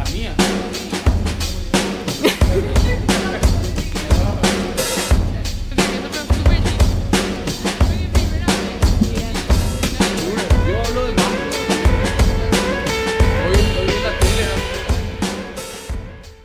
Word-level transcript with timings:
La 0.00 0.10
mía. 0.12 0.34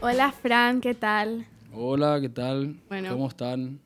Hola 0.02 0.32
Fran, 0.34 0.82
¿qué 0.82 0.94
tal? 0.94 1.48
Hola, 1.72 2.20
¿qué 2.20 2.28
tal? 2.28 2.76
Bueno. 2.90 3.12
¿Cómo 3.12 3.30
están? 3.30 3.85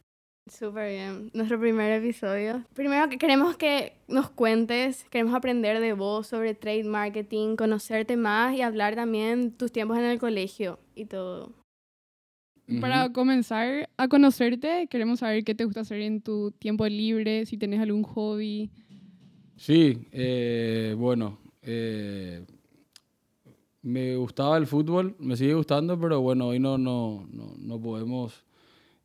Súper 0.49 0.91
bien. 0.91 1.29
Nuestro 1.33 1.59
primer 1.59 1.91
episodio. 1.91 2.63
Primero 2.73 3.07
que 3.09 3.17
queremos 3.17 3.55
que 3.55 3.93
nos 4.07 4.29
cuentes, 4.29 5.05
queremos 5.09 5.33
aprender 5.35 5.79
de 5.79 5.93
vos 5.93 6.27
sobre 6.27 6.55
trade 6.55 6.83
marketing, 6.83 7.55
conocerte 7.55 8.17
más 8.17 8.55
y 8.55 8.61
hablar 8.61 8.95
también 8.95 9.51
tus 9.51 9.71
tiempos 9.71 9.97
en 9.97 10.05
el 10.05 10.19
colegio 10.19 10.79
y 10.95 11.05
todo. 11.05 11.53
Para 12.81 13.11
comenzar 13.11 13.89
a 13.97 14.07
conocerte, 14.07 14.87
queremos 14.87 15.19
saber 15.19 15.43
qué 15.43 15.55
te 15.55 15.65
gusta 15.65 15.81
hacer 15.81 16.01
en 16.01 16.21
tu 16.21 16.51
tiempo 16.51 16.85
libre, 16.87 17.45
si 17.47 17.57
tenés 17.57 17.79
algún 17.79 18.03
hobby. 18.03 18.69
Sí, 19.57 20.07
eh, 20.11 20.93
bueno, 20.97 21.39
eh, 21.63 22.45
me 23.81 24.15
gustaba 24.17 24.57
el 24.57 24.67
fútbol, 24.67 25.15
me 25.19 25.35
sigue 25.35 25.55
gustando, 25.55 25.99
pero 25.99 26.21
bueno, 26.21 26.47
hoy 26.47 26.59
no, 26.59 26.77
no, 26.77 27.27
no, 27.31 27.55
no 27.57 27.81
podemos 27.81 28.45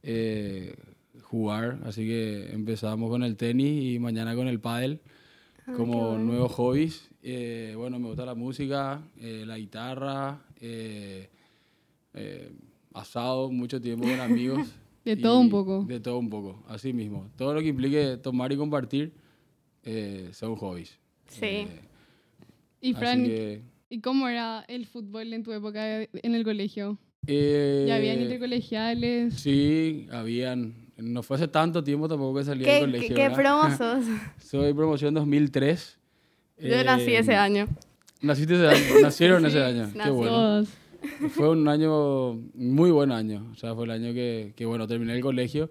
eh, 0.03 0.75
jugar, 1.23 1.79
así 1.85 2.07
que 2.07 2.53
empezamos 2.53 3.11
con 3.11 3.23
el 3.23 3.37
tenis 3.37 3.95
y 3.95 3.99
mañana 3.99 4.35
con 4.35 4.49
el 4.49 4.61
pádel 4.61 5.01
Ah, 5.67 5.73
como 5.77 6.11
bueno. 6.11 6.25
nuevos 6.25 6.53
hobbies. 6.53 7.09
Eh, 7.23 7.73
bueno, 7.77 7.99
me 7.99 8.09
gusta 8.09 8.27
la 8.27 8.35
música, 8.35 9.03
eh, 9.19 9.45
la 9.47 9.57
guitarra, 9.57 10.43
eh, 10.61 11.31
eh, 12.13 12.53
asado, 12.93 13.51
mucho 13.51 13.81
tiempo 13.81 14.07
con 14.07 14.21
amigos. 14.21 14.69
De 15.05 15.17
todo 15.17 15.41
un 15.41 15.51
poco. 15.51 15.85
De 15.85 16.01
todo 16.01 16.19
un 16.19 16.29
poco, 16.31 16.63
así 16.69 16.93
mismo. 16.93 17.31
Todo 17.37 17.55
lo 17.55 17.61
que 17.61 17.69
implique 17.69 18.17
tomar 18.19 18.53
y 18.53 18.57
compartir 18.57 19.13
eh, 19.85 20.31
son 20.33 20.55
hobbies. 20.57 20.99
Sí. 21.29 21.45
Eh, 21.47 21.69
Y 22.81 22.91
así 22.91 22.99
Fran, 22.99 23.25
que, 23.25 23.63
¿y 23.91 24.01
cómo 24.01 24.29
era 24.29 24.65
el 24.69 24.87
fútbol 24.87 25.33
en 25.33 25.43
tu 25.43 25.53
época 25.53 26.03
en 26.03 26.35
el 26.35 26.45
colegio? 26.45 26.99
¿Ya 27.27 27.97
habían 27.97 28.21
intercolegiales? 28.21 29.35
Sí, 29.35 30.07
habían. 30.13 30.84
No 30.97 31.23
fue 31.23 31.37
hace 31.37 31.49
tanto 31.49 31.83
tiempo 31.83 32.09
tampoco 32.09 32.39
que 32.39 32.45
salí 32.45 32.65
del 32.65 32.73
¿Qué, 32.75 32.81
colegio. 32.81 33.09
qué, 33.09 33.15
qué 33.15 33.29
¿verdad? 33.29 33.37
promo 33.37 33.77
sos? 33.77 34.05
Soy 34.39 34.73
promoción 34.73 35.15
2003. 35.15 35.99
Yo 36.59 36.85
nací 36.85 37.15
ese 37.15 37.35
año. 37.35 37.67
Naciste 38.21 38.55
ese 38.55 38.69
año, 38.69 39.01
nacieron 39.03 39.45
ese 39.47 39.63
año. 39.63 39.91
Qué 39.93 40.11
bueno. 40.11 40.33
Todos. 40.33 40.69
Fue 41.33 41.51
un 41.51 41.69
año, 41.69 42.35
muy 42.55 42.91
buen 42.91 43.13
año. 43.13 43.47
O 43.53 43.57
sea, 43.57 43.75
fue 43.75 43.85
el 43.85 43.91
año 43.91 44.15
que, 44.15 44.55
que 44.57 44.65
bueno, 44.65 44.87
terminé 44.87 45.15
el 45.15 45.21
colegio. 45.21 45.69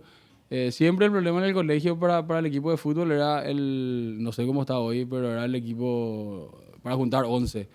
Eh, 0.50 0.72
siempre 0.72 1.08
el 1.08 1.12
problema 1.12 1.40
en 1.40 1.46
el 1.46 1.54
colegio 1.54 1.98
para, 1.98 2.28
para 2.28 2.40
el 2.40 2.46
equipo 2.46 2.70
de 2.70 2.78
fútbol 2.78 3.12
era 3.12 3.44
el, 3.44 4.18
no 4.20 4.32
sé 4.32 4.46
cómo 4.46 4.62
está 4.62 4.78
hoy, 4.78 5.06
pero 5.06 5.32
era 5.32 5.46
el 5.46 5.56
equipo 5.56 6.62
para 6.84 6.96
juntar 6.96 7.24
11. 7.26 7.68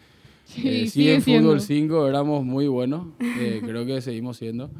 Sí, 0.48 0.62
Eh, 0.68 0.86
sí, 0.86 1.08
en 1.08 1.22
fútbol 1.22 1.60
5 1.60 2.08
éramos 2.08 2.44
muy 2.44 2.66
buenos, 2.68 3.06
eh, 3.38 3.60
creo 3.64 3.84
que 3.86 4.00
seguimos 4.00 4.36
siendo. 4.38 4.70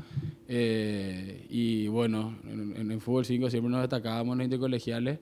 Eh, 0.49 1.47
y 1.51 1.89
bueno, 1.89 2.35
en, 2.51 2.75
en- 2.77 2.91
en 2.93 3.01
fútbol 3.01 3.25
5 3.25 3.51
siempre 3.51 3.71
nos 3.71 3.81
destacábamos 3.83 4.33
en 4.33 4.39
los 4.39 4.45
intercolegiales, 4.47 5.19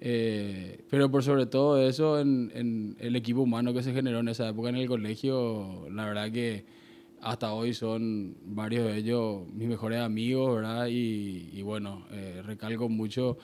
eh, 0.00 0.80
pero 0.90 1.10
por 1.10 1.22
sobre 1.22 1.46
todo 1.46 1.80
eso, 1.86 2.18
en, 2.18 2.50
en 2.54 2.96
el 2.98 3.14
equipo 3.16 3.42
humano 3.42 3.72
que 3.74 3.82
se 3.82 3.92
generó 3.92 4.20
en 4.20 4.28
esa 4.28 4.48
época 4.48 4.70
en 4.70 4.76
el 4.76 4.88
colegio, 4.88 5.86
la 5.92 6.06
verdad 6.06 6.32
que 6.32 6.64
hasta 7.20 7.52
hoy 7.52 7.74
son 7.74 8.34
varios 8.44 8.86
de 8.86 8.96
ellos 8.96 9.42
mis 9.52 9.68
mejores 9.68 10.00
amigos, 10.00 10.56
¿verdad? 10.56 10.86
Y, 10.88 11.50
y 11.52 11.62
bueno, 11.62 12.06
eh, 12.10 12.40
recalco 12.44 12.88
mucho 12.88 13.36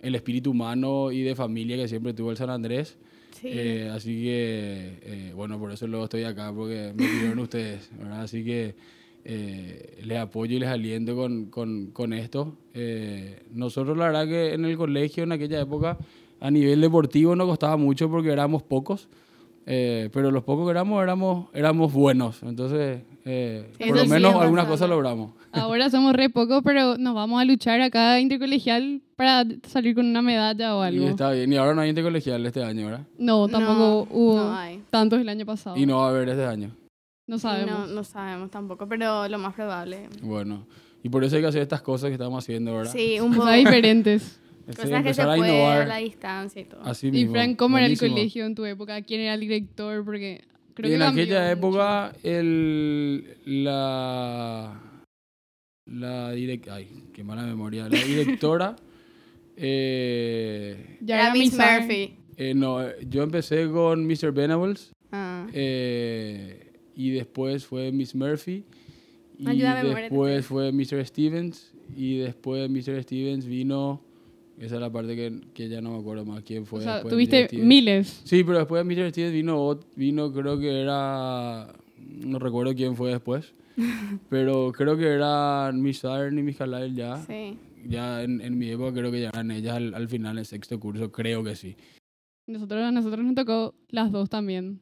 el 0.00 0.14
espíritu 0.14 0.50
humano 0.52 1.12
y 1.12 1.22
de 1.22 1.36
familia 1.36 1.76
que 1.76 1.86
siempre 1.88 2.14
tuvo 2.14 2.30
el 2.30 2.36
San 2.38 2.50
Andrés. 2.50 2.96
Sí. 3.40 3.48
Eh, 3.50 3.90
así 3.90 4.22
que, 4.22 4.98
eh, 5.02 5.32
bueno, 5.34 5.58
por 5.58 5.72
eso 5.72 5.86
luego 5.86 6.04
estoy 6.04 6.24
acá, 6.24 6.52
porque 6.54 6.92
me 6.94 7.06
pidieron 7.06 7.38
ustedes, 7.40 7.88
¿verdad? 7.96 8.22
Así 8.22 8.44
que 8.44 8.74
eh, 9.24 9.98
les 10.04 10.18
apoyo 10.18 10.56
y 10.56 10.60
les 10.60 10.68
aliento 10.68 11.16
con, 11.16 11.46
con, 11.46 11.86
con 11.92 12.12
esto. 12.12 12.54
Nosotros, 13.52 13.96
la 13.96 14.06
verdad 14.06 14.26
que 14.26 14.52
en 14.52 14.66
el 14.66 14.76
colegio, 14.76 15.24
en 15.24 15.32
aquella 15.32 15.60
época, 15.60 15.96
a 16.38 16.50
nivel 16.50 16.82
deportivo 16.82 17.34
nos 17.34 17.48
costaba 17.48 17.78
mucho 17.78 18.10
porque 18.10 18.30
éramos 18.30 18.62
pocos, 18.62 19.08
pero 19.64 20.30
los 20.30 20.44
pocos 20.44 20.66
que 20.66 20.72
éramos, 20.72 21.02
éramos, 21.02 21.48
éramos 21.54 21.92
buenos. 21.92 22.42
Entonces, 22.42 23.00
eh, 23.24 23.70
Sí, 23.78 23.84
por 23.88 23.96
lo 23.96 24.02
sí 24.04 24.08
menos 24.08 24.34
es 24.34 24.40
algunas 24.40 24.66
cosas 24.66 24.88
logramos. 24.88 25.32
Ahora 25.52 25.90
somos 25.90 26.12
re 26.14 26.30
pocos, 26.30 26.62
pero 26.64 26.96
nos 26.96 27.14
vamos 27.14 27.40
a 27.40 27.44
luchar 27.44 27.80
acá 27.80 28.20
intercolegial 28.20 29.02
para 29.16 29.44
salir 29.68 29.94
con 29.94 30.06
una 30.06 30.22
medalla 30.22 30.76
o 30.76 30.84
Y 30.84 30.86
algo. 30.88 31.08
está 31.08 31.32
bien. 31.32 31.52
Y 31.52 31.56
ahora 31.56 31.74
no 31.74 31.80
hay 31.80 31.90
intercolegial 31.90 32.44
este 32.46 32.62
año, 32.62 32.86
¿verdad? 32.86 33.06
No, 33.18 33.48
tampoco 33.48 33.78
No, 34.10 34.16
hubo 34.16 34.36
no 34.36 34.54
hay. 34.56 34.82
tantos 34.90 35.20
el 35.20 35.28
año 35.28 35.44
pasado. 35.44 35.76
Y 35.76 35.86
no 35.86 35.98
va 35.98 36.06
a 36.06 36.10
haber 36.10 36.28
este 36.28 36.44
año. 36.44 36.70
No 37.26 37.36
Sí, 37.38 37.42
sabemos. 37.42 37.88
No, 37.88 37.94
no 37.94 38.04
sabemos 38.04 38.50
tampoco, 38.50 38.86
pero 38.88 39.26
lo 39.28 39.38
más 39.38 39.54
probable. 39.54 40.08
Bueno, 40.22 40.66
y 41.02 41.08
por 41.08 41.22
eso 41.24 41.36
hay 41.36 41.42
que 41.42 41.48
hacer 41.48 41.62
estas 41.62 41.82
cosas 41.82 42.08
que 42.08 42.14
estamos 42.14 42.42
haciendo, 42.44 42.74
¿verdad? 42.76 42.92
Sí, 42.92 43.18
un 43.20 43.32
poco. 43.34 43.50
Diferentes. 43.50 44.40
Cosas 44.76 45.02
que 45.02 45.14
se 45.14 45.22
a 45.22 45.34
puede 45.34 45.50
a 45.50 45.54
innovar 45.54 45.88
la 45.88 45.96
distancia 45.96 46.62
y 46.62 46.64
todo. 46.64 46.80
así 46.84 47.08
Y 47.08 47.10
mismo. 47.10 47.32
Frank, 47.32 47.56
¿cómo 47.56 47.76
era 47.76 47.86
el 47.86 47.92
Buenísimo. 47.96 48.14
colegio 48.14 48.46
en 48.46 48.54
tu 48.54 48.64
época? 48.64 49.02
¿Quién 49.02 49.22
era 49.22 49.34
el 49.34 49.40
director? 49.40 50.04
Porque 50.04 50.44
creo 50.74 50.88
Y 50.88 50.90
que 50.90 50.94
en 50.94 51.00
cambió 51.00 51.22
aquella 51.24 51.40
mucho. 51.40 51.52
época, 51.52 52.12
el, 52.22 53.36
la, 53.46 54.80
la 55.86 56.34
direc- 56.34 56.68
ay, 56.70 56.88
qué 57.12 57.24
mala 57.24 57.42
memoria, 57.44 57.88
la 57.88 57.98
directora, 58.02 58.76
eh, 59.56 60.98
Ya 61.00 61.32
Miss. 61.32 61.54
Murphy. 61.54 62.14
eh, 62.36 62.54
no, 62.54 62.78
yo 63.08 63.22
empecé 63.22 63.68
con 63.70 64.06
Mr. 64.06 64.32
Venables 64.32 64.92
Ah. 65.12 65.46
eh, 65.52 66.72
y 66.94 67.10
después 67.10 67.66
fue 67.66 67.90
Miss 67.92 68.14
Murphy 68.14 68.64
y 69.38 69.48
Ayúdame, 69.48 69.82
muérete. 69.90 70.02
después 70.02 70.46
fue 70.46 70.72
Mr. 70.72 71.04
Stevens 71.06 71.72
y 71.96 72.18
después 72.18 72.62
de 72.62 72.68
Mr. 72.68 73.02
Stevens 73.02 73.46
vino, 73.46 74.02
esa 74.60 74.74
es 74.76 74.80
la 74.80 74.90
parte 74.92 75.16
que, 75.16 75.40
que 75.54 75.68
ya 75.68 75.80
no 75.80 75.92
me 75.92 75.98
acuerdo 75.98 76.24
más 76.24 76.42
quién 76.42 76.66
fue. 76.66 76.80
O 76.80 76.82
sea, 76.82 77.02
tuviste 77.02 77.48
miles. 77.52 78.20
Sí, 78.24 78.44
pero 78.44 78.58
después 78.58 78.86
de 78.86 78.94
Mr. 78.94 79.10
Stevens 79.10 79.32
vino, 79.32 79.80
vino, 79.96 80.32
creo 80.32 80.58
que 80.58 80.80
era, 80.80 81.72
no 81.98 82.38
recuerdo 82.38 82.74
quién 82.74 82.94
fue 82.96 83.10
después, 83.10 83.54
pero 84.28 84.72
creo 84.72 84.96
que 84.96 85.06
era 85.06 85.70
Miss 85.72 86.04
Iron 86.04 86.38
y 86.38 86.42
Miss 86.42 86.60
Halal 86.60 86.94
ya. 86.94 87.16
Sí. 87.26 87.56
Ya 87.86 88.22
en, 88.22 88.42
en 88.42 88.58
mi 88.58 88.68
época 88.68 88.92
creo 88.92 89.10
que 89.10 89.22
ya 89.22 89.28
eran 89.30 89.50
ellas 89.50 89.76
al, 89.76 89.94
al 89.94 90.06
final 90.08 90.36
del 90.36 90.44
sexto 90.44 90.78
curso, 90.78 91.10
creo 91.10 91.42
que 91.42 91.56
sí. 91.56 91.76
Nosotros, 92.46 92.82
a 92.82 92.92
nosotros 92.92 93.24
nos 93.24 93.34
tocó 93.34 93.74
las 93.88 94.12
dos 94.12 94.28
también. 94.28 94.80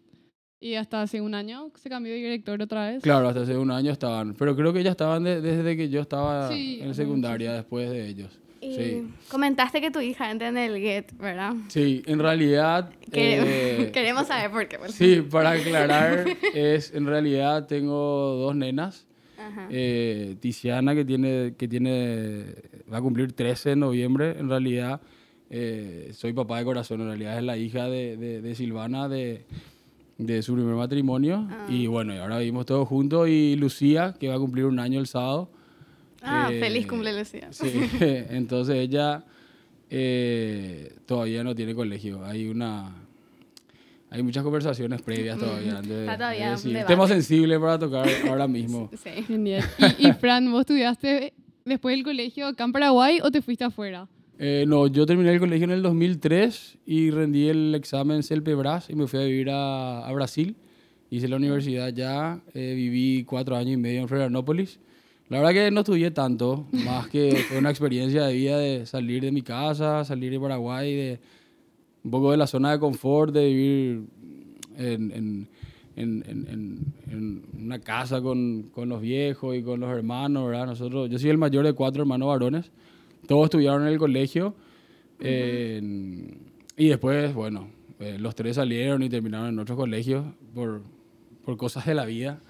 Y 0.61 0.75
hasta 0.75 1.03
hace 1.03 1.21
un 1.21 1.35
año 1.35 1.71
se 1.77 1.89
cambió 1.89 2.13
de 2.13 2.19
director 2.19 2.61
otra 2.61 2.91
vez. 2.91 3.03
Claro, 3.05 3.29
hasta 3.29 3.43
hace 3.43 3.57
un 3.57 3.71
año 3.71 3.93
estaban, 3.93 4.35
pero 4.35 4.57
creo 4.57 4.73
que 4.73 4.83
ya 4.83 4.91
estaban 4.91 5.23
de- 5.23 5.41
desde 5.41 5.77
que 5.77 5.89
yo 5.89 6.01
estaba 6.01 6.49
Sí, 6.49 6.81
en 6.83 6.93
secundaria 6.97 7.51
sí. 7.53 7.57
después 7.59 7.89
de 7.91 8.09
ellos. 8.09 8.41
Y 8.61 8.75
Sí. 8.75 9.09
comentaste 9.31 9.81
que 9.81 9.91
tu 9.91 10.01
hija 10.01 10.31
entra 10.31 10.49
en 10.49 10.57
el 10.59 10.79
GET, 10.79 11.17
¿verdad? 11.19 11.55
Sí, 11.69 12.03
en 12.07 12.19
realidad... 12.19 12.91
Que- 13.13 13.83
eh, 13.87 13.91
Queremos 13.95 14.27
saber 14.27 14.51
por 14.51 14.67
qué. 14.67 14.79
por 14.79 14.91
Sí, 14.93 15.23
para 15.31 15.53
aclarar, 15.53 16.25
es 16.55 16.93
en 16.93 17.07
realidad 17.07 17.67
tengo 17.67 17.95
dos 18.37 18.57
nenas. 18.57 19.07
Ajá. 19.39 19.69
Eh, 19.71 20.37
Tiziana, 20.41 20.95
que 20.97 21.05
tiene, 21.05 21.55
que 21.57 21.69
tiene, 21.69 22.47
va 22.93 22.99
a 22.99 23.01
cumplir 23.01 23.33
13 23.33 23.73
en 23.73 23.81
noviembre, 23.81 24.37
en 24.39 24.49
realidad 24.49 25.01
eh, 25.51 26.11
soy 26.13 26.33
papá 26.33 26.59
de 26.59 26.65
corazón, 26.65 27.01
en 27.01 27.07
realidad 27.07 27.39
es 27.39 27.45
la 27.45 27.57
hija 27.57 27.89
de, 27.89 28.17
de- 28.17 28.43
de 28.43 28.55
Silvana, 28.57 29.09
de, 29.09 29.45
de 30.19 30.43
su 30.43 30.55
primer 30.55 30.75
matrimonio. 30.75 31.47
Ah. 31.51 31.67
Y 31.69 31.87
bueno, 31.87 32.13
ahora 32.21 32.39
vivimos 32.41 32.67
todos 32.67 32.87
juntos. 32.89 33.29
Y 33.29 33.55
Lucía, 33.57 34.15
que 34.19 34.29
va 34.29 34.35
a 34.35 34.39
cumplir 34.39 34.65
un 34.67 34.81
año 34.81 34.99
el 35.01 35.07
sábado. 35.07 35.49
Ah, 36.23 36.49
eh, 36.53 36.59
feliz 36.61 36.87
cumple 36.87 37.17
Lucía. 37.19 37.49
Sí, 37.53 37.71
entonces 38.31 38.77
ella 38.77 39.25
eh, 39.91 40.93
todavía 41.07 41.43
no 41.45 41.55
tiene 41.55 41.75
colegio. 41.75 42.25
Hay 42.25 42.47
una... 42.49 42.95
Hay 44.11 44.23
muchas 44.23 44.43
conversaciones 44.43 45.03
previas 45.03 45.39
todavía. 45.39 45.77
antes 45.77 45.91
de- 45.91 46.01
Está 46.01 46.17
todavía 46.17 46.57
de 46.57 46.81
un. 46.81 46.87
Tema 46.87 47.07
sensible 47.07 47.61
para 47.61 47.79
tocar 47.79 48.09
ahora 48.27 48.49
mismo. 48.49 48.91
Sí. 49.03 49.23
Genial. 49.27 49.63
Y, 49.99 50.09
y 50.09 50.13
Fran, 50.15 50.51
¿vos 50.51 50.61
estudiaste 50.61 51.35
después 51.67 51.95
del 51.95 52.05
colegio 52.05 52.47
acá 52.47 52.65
en 52.65 52.73
Paraguay 52.73 53.19
o 53.23 53.31
te 53.31 53.43
fuiste 53.43 53.65
afuera? 53.65 54.09
Eh, 54.39 54.65
no, 54.67 54.87
yo 54.87 55.05
terminé 55.05 55.31
el 55.35 55.41
colegio 55.41 55.65
en 55.65 55.73
el 55.73 55.83
2003 55.83 56.79
y 56.87 57.11
rendí 57.11 57.49
el 57.49 57.75
examen 57.75 58.23
CELPEBRAS 58.23 58.89
y 58.89 58.95
me 58.95 59.07
fui 59.09 59.21
a 59.21 59.25
vivir 59.25 59.51
a, 59.51 60.07
a 60.07 60.13
Brasil. 60.15 60.57
Hice 61.11 61.29
la 61.29 61.37
universidad 61.37 61.89
ya, 61.93 62.41
eh, 62.55 62.73
viví 62.75 63.25
cuatro 63.25 63.57
años 63.57 63.75
y 63.75 63.77
medio 63.77 64.01
en 64.01 64.09
Florianópolis. 64.09 64.79
La 65.31 65.39
verdad 65.41 65.53
que 65.53 65.71
no 65.71 65.81
estudié 65.81 66.11
tanto, 66.11 66.67
más 66.73 67.09
que 67.09 67.31
fue 67.49 67.59
una 67.59 67.71
experiencia 67.71 68.25
de 68.25 68.33
vida 68.35 68.59
de 68.59 68.87
salir 68.87 69.23
de 69.23 69.31
mi 69.31 69.43
casa, 69.43 70.05
salir 70.05 70.31
de 70.33 70.41
Paraguay, 70.41 70.95
de 70.95 71.21
un 72.03 72.11
poco 72.11 72.31
de 72.31 72.39
la 72.39 72.47
zona 72.47 72.73
de 72.73 72.79
confort, 72.79 73.35
de 73.35 73.45
vivir 73.47 74.03
en, 74.77 75.13
en, 75.13 75.49
en, 75.97 76.25
en- 77.11 77.43
una 77.59 77.79
casa 77.81 78.23
con, 78.23 78.71
con, 78.73 78.89
los 78.89 79.03
viejos 79.03 79.55
y 79.55 79.63
con 79.63 79.81
los 79.81 79.91
hermanos, 79.91 80.47
¿verdad? 80.49 80.65
Nosotros, 80.67 81.11
yo 81.11 81.19
soy 81.19 81.29
el 81.29 81.37
mayor 81.39 81.67
de 81.67 81.75
cuatro 81.75 82.01
hermanos 82.03 82.29
varones. 82.29 82.71
Todos 83.27 83.45
estudiaron 83.45 83.83
en 83.83 83.89
el 83.89 83.99
colegio. 83.99 84.55
y 86.77 86.89
después, 86.89 87.35
bueno, 87.35 87.69
eh, 88.01 88.17
los 88.19 88.35
tres 88.35 88.57
salieron 88.57 89.03
y 89.03 89.11
terminaron 89.11 89.49
en 89.49 89.59
otros 89.59 89.77
colegios 89.77 90.25
por, 90.55 90.81
por 91.45 91.57
cosas 91.59 91.85
de 91.85 91.95
la 91.95 92.07
vida. 92.07 92.41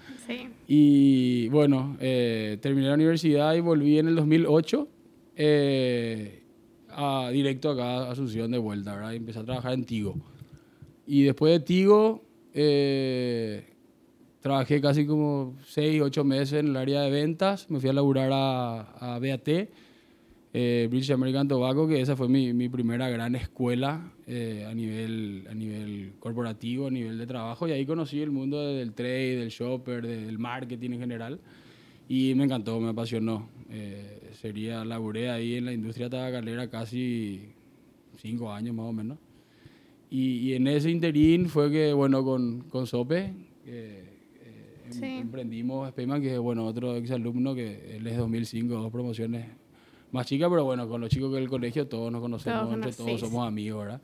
Y 0.67 1.49
bueno, 1.49 1.97
eh, 1.99 2.57
terminé 2.61 2.87
la 2.87 2.93
universidad 2.93 3.55
y 3.55 3.61
volví 3.61 3.97
en 3.97 4.07
el 4.07 4.15
2008 4.15 4.87
eh, 5.35 6.43
a, 6.89 7.29
directo 7.31 7.71
acá 7.71 7.83
a 7.83 8.11
Asunción 8.11 8.51
de 8.51 8.57
vuelta, 8.57 8.95
¿verdad? 8.95 9.13
Y 9.13 9.17
empecé 9.17 9.39
a 9.39 9.43
trabajar 9.43 9.73
en 9.73 9.85
Tigo. 9.85 10.15
Y 11.07 11.23
después 11.23 11.53
de 11.53 11.59
Tigo, 11.61 12.23
trabajé 14.41 14.81
casi 14.81 15.05
como 15.05 15.55
6, 15.65 16.01
8 16.01 16.23
meses 16.23 16.59
en 16.59 16.67
el 16.67 16.77
área 16.77 17.01
de 17.01 17.11
ventas. 17.11 17.69
Me 17.69 17.79
fui 17.79 17.89
a 17.89 17.93
laburar 17.93 18.29
a 18.31 19.19
BAT 19.19 19.69
eh, 20.53 20.87
British 20.89 21.11
American 21.11 21.47
Tobacco, 21.47 21.87
que 21.87 22.01
esa 22.01 22.15
fue 22.15 22.27
mi, 22.27 22.53
mi 22.53 22.69
primera 22.69 23.09
gran 23.09 23.35
escuela 23.35 24.11
eh, 24.25 24.65
a, 24.67 24.73
nivel, 24.73 25.47
a 25.49 25.53
nivel 25.53 26.13
corporativo, 26.19 26.87
a 26.87 26.91
nivel 26.91 27.17
de 27.17 27.27
trabajo, 27.27 27.67
y 27.67 27.71
ahí 27.71 27.85
conocí 27.85 28.19
el 28.21 28.31
mundo 28.31 28.73
del 28.73 28.93
trade, 28.93 29.35
del 29.35 29.49
shopper, 29.49 30.07
del 30.07 30.39
marketing 30.39 30.91
en 30.91 30.99
general, 30.99 31.39
y 32.07 32.33
me 32.33 32.45
encantó, 32.45 32.79
me 32.79 32.89
apasionó. 32.89 33.47
Eh, 33.69 34.31
sería, 34.41 34.83
laburé 34.83 35.29
ahí 35.29 35.55
en 35.55 35.65
la 35.65 35.73
industria 35.73 36.09
tabacalera 36.09 36.67
casi 36.67 37.49
cinco 38.17 38.51
años 38.51 38.73
más 38.73 38.87
o 38.87 38.93
menos. 38.93 39.19
Y, 40.09 40.39
y 40.39 40.53
en 40.55 40.65
ese 40.65 40.89
interín 40.89 41.49
fue 41.49 41.69
que, 41.69 41.93
bueno, 41.93 42.23
con, 42.23 42.61
con 42.61 42.87
Sope, 42.87 43.31
eh, 43.67 44.03
em, 44.91 45.03
emprendimos 45.03 45.87
Speyman, 45.89 46.19
que 46.19 46.33
es, 46.33 46.39
bueno, 46.39 46.65
otro 46.65 46.95
exalumno 46.95 47.53
que 47.53 47.97
él 47.97 48.07
es 48.07 48.17
2005, 48.17 48.73
dos 48.73 48.91
promociones 48.91 49.58
más 50.11 50.25
chica, 50.25 50.49
pero 50.49 50.63
bueno, 50.63 50.87
con 50.87 51.01
los 51.01 51.09
chicos 51.09 51.31
del 51.33 51.47
colegio 51.47 51.87
todos 51.87 52.11
nos 52.11 52.21
conocemos, 52.21 52.73
entre 52.73 52.91
todos 52.93 53.19
somos 53.19 53.47
amigos, 53.47 53.85
¿verdad? 53.85 54.01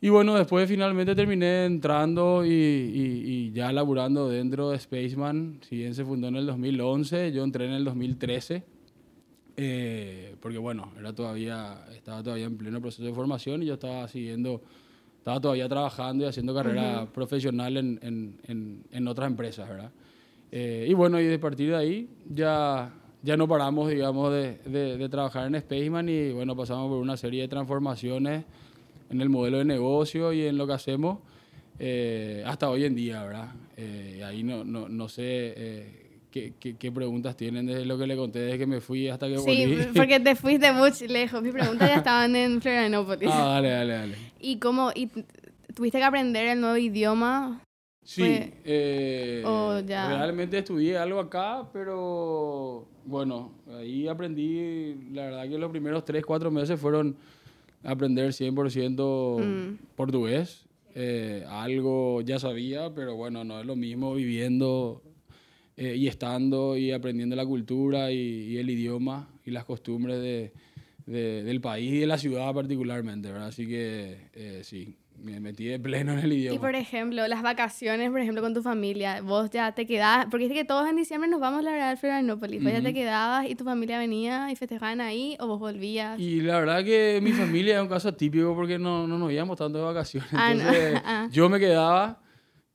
Y 0.00 0.10
bueno, 0.10 0.34
después 0.34 0.68
finalmente 0.68 1.14
terminé 1.14 1.64
entrando 1.64 2.44
y, 2.44 2.50
y, 2.50 3.52
ya 3.52 3.72
laburando 3.72 4.28
dentro 4.28 4.70
de 4.70 4.78
Spaceman. 4.78 5.60
Si 5.68 5.76
bien 5.76 5.94
se 5.94 6.04
fundó 6.04 6.28
en 6.28 6.36
el 6.36 6.46
2011, 6.46 7.32
yo 7.32 7.42
entré 7.42 7.64
en 7.64 7.72
el 7.72 7.84
2013. 7.84 8.62
Eh, 9.56 10.36
porque 10.40 10.58
bueno, 10.58 10.92
era 10.98 11.14
todavía, 11.14 11.86
estaba 11.94 12.22
todavía 12.22 12.44
en 12.44 12.58
pleno 12.58 12.80
proceso 12.80 13.04
de 13.04 13.14
formación 13.14 13.62
y 13.62 13.66
yo 13.66 13.74
estaba 13.74 14.06
siguiendo, 14.06 14.60
estaba 15.16 15.40
todavía 15.40 15.66
trabajando 15.66 16.24
y 16.24 16.28
haciendo 16.28 16.54
carrera 16.54 17.10
profesional 17.10 17.78
en, 17.78 17.98
en, 18.02 18.84
en, 18.92 19.08
otras 19.08 19.28
empresas, 19.28 19.66
¿verdad? 19.66 19.90
Eh, 20.52 20.86
y 20.88 20.92
bueno, 20.92 21.18
y 21.18 21.24
de 21.24 21.38
partir 21.38 21.70
de 21.70 21.76
ahí 21.76 22.08
ya 22.28 22.92
ya 23.26 23.36
no 23.36 23.48
paramos, 23.48 23.90
digamos, 23.90 24.32
de, 24.32 24.58
de, 24.64 25.08
trabajar 25.08 25.48
en 25.48 25.60
Spaceman 25.60 26.08
y 26.08 26.30
bueno, 26.30 26.54
pasamos 26.54 26.88
por 26.88 26.98
una 26.98 27.16
serie 27.16 27.42
de 27.42 27.48
transformaciones 27.48 28.44
en 29.10 29.20
el 29.20 29.28
modelo 29.28 29.58
de 29.58 29.64
negocio 29.64 30.32
y 30.32 30.46
en 30.46 30.56
lo 30.56 30.66
que 30.68 30.74
hacemos 30.74 31.18
eh, 31.80 32.44
hasta 32.46 32.70
hoy 32.70 32.84
en 32.84 32.94
día, 32.94 33.24
¿verdad? 33.24 33.48
Eh, 33.76 34.22
ahí 34.24 34.44
no, 34.44 34.64
no, 34.64 34.88
no 34.88 35.08
sé 35.08 35.24
eh, 35.24 36.20
qué, 36.30 36.54
qué, 36.78 36.92
preguntas 36.92 37.36
tienen 37.36 37.66
desde 37.66 37.84
lo 37.84 37.98
que 37.98 38.06
le 38.06 38.16
conté 38.16 38.38
desde 38.38 38.58
que 38.58 38.66
me 38.66 38.80
fui 38.80 39.08
hasta 39.08 39.26
que 39.26 39.38
volví. 39.38 39.56
Sí, 39.56 39.88
porque 39.94 40.20
te 40.20 40.36
fuiste 40.36 40.72
muy 40.72 40.92
lejos. 41.08 41.42
Mis 41.42 41.52
preguntas 41.52 41.88
ya 41.88 41.96
estaban 41.96 42.36
en 42.36 42.62
Florianópolis. 42.62 43.28
Ah, 43.32 43.54
dale, 43.54 43.70
dale, 43.70 43.92
dale. 43.92 44.16
¿Y 44.40 44.58
cómo? 44.58 44.92
Y 44.94 45.10
¿Tuviste 45.74 45.98
que 45.98 46.04
aprender 46.04 46.46
el 46.46 46.60
nuevo 46.60 46.78
idioma? 46.78 47.60
Sí, 48.06 48.52
eh, 48.64 49.42
realmente 49.84 50.58
estudié 50.58 50.96
algo 50.96 51.18
acá, 51.18 51.68
pero 51.72 52.86
bueno, 53.04 53.50
ahí 53.76 54.06
aprendí, 54.06 54.94
la 55.12 55.24
verdad 55.24 55.48
que 55.48 55.58
los 55.58 55.72
primeros 55.72 56.04
3, 56.04 56.24
4 56.24 56.52
meses 56.52 56.78
fueron 56.78 57.16
aprender 57.82 58.30
100% 58.30 59.44
mm. 59.44 59.78
portugués. 59.96 60.66
Eh, 60.94 61.44
algo 61.48 62.20
ya 62.20 62.38
sabía, 62.38 62.94
pero 62.94 63.16
bueno, 63.16 63.42
no 63.42 63.58
es 63.58 63.66
lo 63.66 63.74
mismo 63.74 64.14
viviendo 64.14 65.02
eh, 65.76 65.96
y 65.96 66.06
estando 66.06 66.76
y 66.76 66.92
aprendiendo 66.92 67.34
la 67.34 67.44
cultura 67.44 68.12
y, 68.12 68.56
el 68.56 68.70
idioma 68.70 69.28
y 69.44 69.50
las 69.50 69.64
costumbres 69.64 70.22
de, 70.22 70.52
del 71.42 71.60
país 71.60 71.92
y 71.92 71.98
de 71.98 72.06
la 72.06 72.18
ciudad 72.18 72.54
particularmente, 72.54 73.32
¿verdad? 73.32 73.48
Así 73.48 73.66
que 73.66 74.62
sí, 74.62 74.96
me 75.22 75.40
metí 75.40 75.64
de 75.66 75.78
pleno 75.78 76.12
en 76.12 76.20
el 76.20 76.32
idioma. 76.32 76.56
Y 76.56 76.58
por 76.58 76.74
ejemplo, 76.74 77.26
las 77.26 77.42
vacaciones, 77.42 78.10
por 78.10 78.20
ejemplo, 78.20 78.42
con 78.42 78.54
tu 78.54 78.62
familia, 78.62 79.20
vos 79.22 79.50
ya 79.50 79.72
te 79.72 79.86
quedabas, 79.86 80.26
porque 80.30 80.44
dice 80.44 80.54
que 80.54 80.64
todos 80.64 80.88
en 80.88 80.96
diciembre 80.96 81.28
nos 81.28 81.40
vamos 81.40 81.60
a 81.60 81.62
la 81.62 81.72
verdad 81.72 81.90
al 81.90 81.98
Florianópolis, 81.98 82.62
vos 82.62 82.72
ya 82.72 82.82
te 82.82 82.94
quedabas 82.94 83.48
y 83.48 83.54
tu 83.54 83.64
familia 83.64 83.98
venía 83.98 84.50
y 84.50 84.56
festejaban 84.56 85.00
ahí 85.00 85.36
o 85.40 85.46
vos 85.46 85.58
volvías. 85.58 86.18
Y 86.18 86.40
la 86.40 86.58
verdad 86.58 86.84
que 86.84 87.20
mi 87.22 87.32
familia 87.32 87.76
es 87.76 87.82
un 87.82 87.88
caso 87.88 88.14
típico 88.14 88.54
porque 88.54 88.78
no, 88.78 89.06
no 89.06 89.18
nos 89.18 89.32
íbamos 89.32 89.56
tanto 89.56 89.78
de 89.78 89.84
vacaciones. 89.84 90.30
Ah, 90.36 90.52
Entonces, 90.52 91.00
ah. 91.04 91.28
yo 91.32 91.48
me 91.48 91.58
quedaba, 91.58 92.20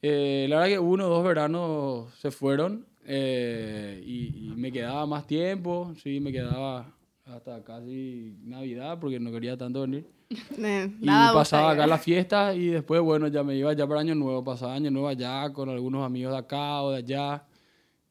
eh, 0.01 0.47
la 0.49 0.57
verdad 0.57 0.69
que 0.69 0.79
uno 0.79 1.05
o 1.05 1.09
dos 1.09 1.23
veranos 1.23 2.13
se 2.15 2.31
fueron 2.31 2.85
eh, 3.05 4.01
y, 4.05 4.47
y 4.47 4.55
me 4.55 4.71
quedaba 4.71 5.05
más 5.05 5.27
tiempo, 5.27 5.93
sí, 6.01 6.19
me 6.19 6.31
quedaba 6.31 6.91
hasta 7.31 7.63
casi 7.63 8.35
Navidad 8.43 8.99
porque 8.99 9.19
no 9.19 9.31
quería 9.31 9.57
tanto 9.57 9.81
venir. 9.81 10.05
y 10.29 11.05
pasaba 11.05 11.71
acá 11.71 11.87
la 11.87 11.97
fiesta 11.97 12.53
y 12.53 12.67
después, 12.67 13.01
bueno, 13.01 13.27
ya 13.27 13.43
me 13.43 13.55
iba 13.55 13.73
ya 13.73 13.87
para 13.87 14.01
Año 14.01 14.15
Nuevo, 14.15 14.43
pasaba 14.43 14.75
Año 14.75 14.91
Nuevo 14.91 15.07
allá 15.07 15.51
con 15.51 15.69
algunos 15.69 16.05
amigos 16.05 16.33
de 16.33 16.39
acá 16.39 16.81
o 16.81 16.91
de 16.91 16.97
allá 16.97 17.43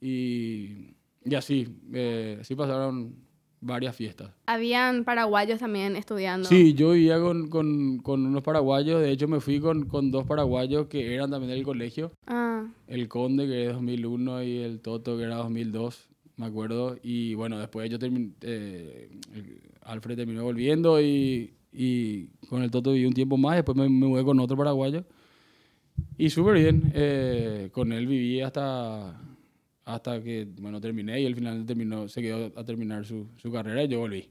y, 0.01 0.95
y 1.25 1.35
así, 1.35 1.69
eh, 1.93 2.39
así 2.41 2.55
pasaron 2.55 3.15
varias 3.61 3.95
fiestas. 3.95 4.31
Habían 4.47 5.05
paraguayos 5.05 5.61
también 5.61 5.97
estudiando. 5.97 6.49
Sí, 6.49 6.75
yo 6.75 6.93
vivía 6.93 7.21
con, 7.21 7.49
con, 7.49 7.99
con 7.99 8.27
unos 8.27 8.43
paraguayos, 8.43 9.01
de 9.01 9.11
hecho 9.11 9.29
me 9.29 9.41
fui 9.41 9.61
con, 9.61 9.87
con, 9.87 10.11
dos 10.11 10.27
paraguayos 10.27 10.87
que 10.89 11.15
eran 11.15 11.31
también 11.31 11.53
del 11.53 11.63
colegio. 11.63 12.13
Ah. 12.27 12.67
El 12.87 13.09
Conde, 13.09 13.47
que 13.47 13.67
es 13.67 13.73
2001, 13.73 14.43
y 14.43 14.59
el 14.59 14.81
Toto, 14.81 15.17
que 15.17 15.25
era 15.25 15.37
2002 15.37 16.10
me 16.41 16.47
acuerdo. 16.47 16.99
Y 17.03 17.35
bueno, 17.35 17.59
después 17.59 17.89
yo 17.91 17.99
terminé, 17.99 18.33
eh, 18.41 19.11
Alfred 19.83 20.17
terminó 20.17 20.43
volviendo 20.43 21.01
y, 21.01 21.53
y, 21.71 22.27
con 22.49 22.63
el 22.63 22.71
Toto 22.71 22.93
viví 22.93 23.05
un 23.05 23.13
tiempo 23.13 23.37
más. 23.37 23.57
Después 23.57 23.77
me, 23.77 23.89
me 23.89 24.07
mudé 24.07 24.25
con 24.25 24.41
otro 24.41 24.57
paraguayo. 24.57 25.05
Y 26.17 26.31
súper 26.31 26.55
bien. 26.55 26.91
Eh, 26.95 27.69
con 27.73 27.93
él 27.93 28.07
viví 28.07 28.41
hasta, 28.41 29.21
hasta 29.85 30.23
que, 30.23 30.49
bueno, 30.61 30.81
terminé 30.81 31.21
y 31.21 31.27
al 31.27 31.35
final 31.35 31.67
terminó, 31.67 32.09
se 32.09 32.23
quedó 32.23 32.51
a 32.59 32.65
terminar 32.65 33.05
su, 33.05 33.27
su 33.37 33.53
carrera 33.53 33.85
y 33.85 33.89
yo 33.89 34.01
volví 34.01 34.27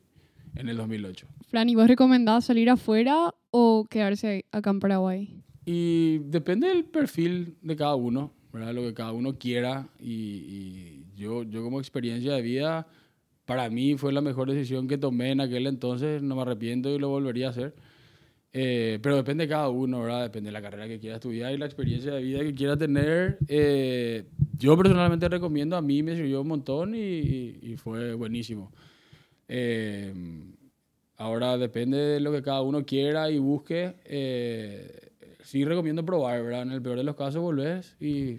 en 0.55 0.67
el 0.67 0.77
2008. 0.77 1.27
Flan, 1.47 1.69
¿y 1.69 1.75
vos 1.75 1.87
recomendás 1.87 2.45
salir 2.45 2.71
afuera 2.71 3.33
o 3.51 3.85
quedarse 3.87 4.45
acá 4.51 4.71
en 4.71 4.79
Paraguay? 4.79 5.43
Y 5.63 6.17
depende 6.19 6.69
del 6.69 6.85
perfil 6.85 7.55
de 7.61 7.75
cada 7.75 7.93
uno, 7.93 8.33
¿verdad? 8.51 8.73
Lo 8.73 8.81
que 8.81 8.95
cada 8.95 9.11
uno 9.11 9.37
quiera 9.37 9.87
y 9.99 10.98
yo, 11.19 11.43
yo 11.43 11.63
como 11.63 11.79
experiencia 11.79 12.33
de 12.33 12.41
vida, 12.41 12.87
para 13.45 13.69
mí 13.69 13.97
fue 13.97 14.13
la 14.13 14.21
mejor 14.21 14.49
decisión 14.49 14.87
que 14.87 14.97
tomé 14.97 15.31
en 15.31 15.41
aquel 15.41 15.67
entonces, 15.67 16.21
no 16.21 16.35
me 16.35 16.43
arrepiento 16.43 16.89
y 16.89 16.99
lo 16.99 17.09
volvería 17.09 17.47
a 17.47 17.49
hacer. 17.49 17.75
Eh, 18.51 18.99
pero 19.03 19.15
depende 19.15 19.43
de 19.43 19.49
cada 19.49 19.69
uno, 19.69 20.01
¿verdad? 20.01 20.23
Depende 20.23 20.47
de 20.47 20.53
la 20.53 20.61
carrera 20.61 20.87
que 20.87 20.99
quiera 20.99 21.17
estudiar 21.17 21.53
y 21.53 21.57
la 21.57 21.65
experiencia 21.65 22.13
de 22.13 22.23
vida 22.23 22.39
que 22.39 22.55
quiera 22.55 22.77
tener. 22.77 23.37
Eh, 23.47 24.25
yo 24.57 24.77
personalmente 24.77 25.27
recomiendo, 25.29 25.75
a 25.75 25.81
mí 25.81 26.01
me 26.01 26.15
sirvió 26.15 26.41
un 26.41 26.47
montón 26.47 26.95
y, 26.95 27.75
fue 27.77 28.13
buenísimo. 28.13 28.71
Eh, 29.47 30.13
ahora 31.17 31.57
depende 31.57 31.97
de 31.97 32.19
lo 32.19 32.31
que 32.31 32.41
cada 32.41 32.61
uno 32.61 32.85
quiera 32.85 33.29
y 33.29 33.37
busque. 33.39 33.95
sí 35.43 35.65
recomiendo 35.65 36.05
probar, 36.05 36.43
¿verdad? 36.43 36.61
En 36.63 36.71
el 36.71 36.81
peor 36.81 36.97
de 36.97 37.03
los 37.03 37.15
casos 37.15 37.41
volvés 37.41 37.95
y 37.99 38.37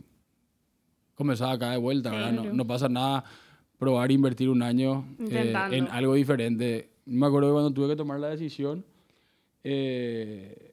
comenzar 1.20 1.52
acá 1.52 1.70
de 1.70 1.76
vuelta, 1.76 2.10
¿verdad? 2.10 2.32
No, 2.32 2.44
no, 2.44 2.66
pasa 2.66 2.88
nada 2.88 3.24
probar 3.78 4.10
e 4.10 4.14
invertir 4.14 4.48
un 4.48 4.62
año 4.62 5.04
eh, 5.30 5.54
en 5.70 5.86
algo 5.88 6.14
diferente. 6.14 6.90
Me 7.04 7.26
acuerdo 7.26 7.48
que 7.48 7.52
cuando 7.52 7.72
tuve 7.72 7.88
que 7.88 7.96
tomar 7.96 8.18
la 8.18 8.28
decisión, 8.28 8.84
eh, 9.62 10.72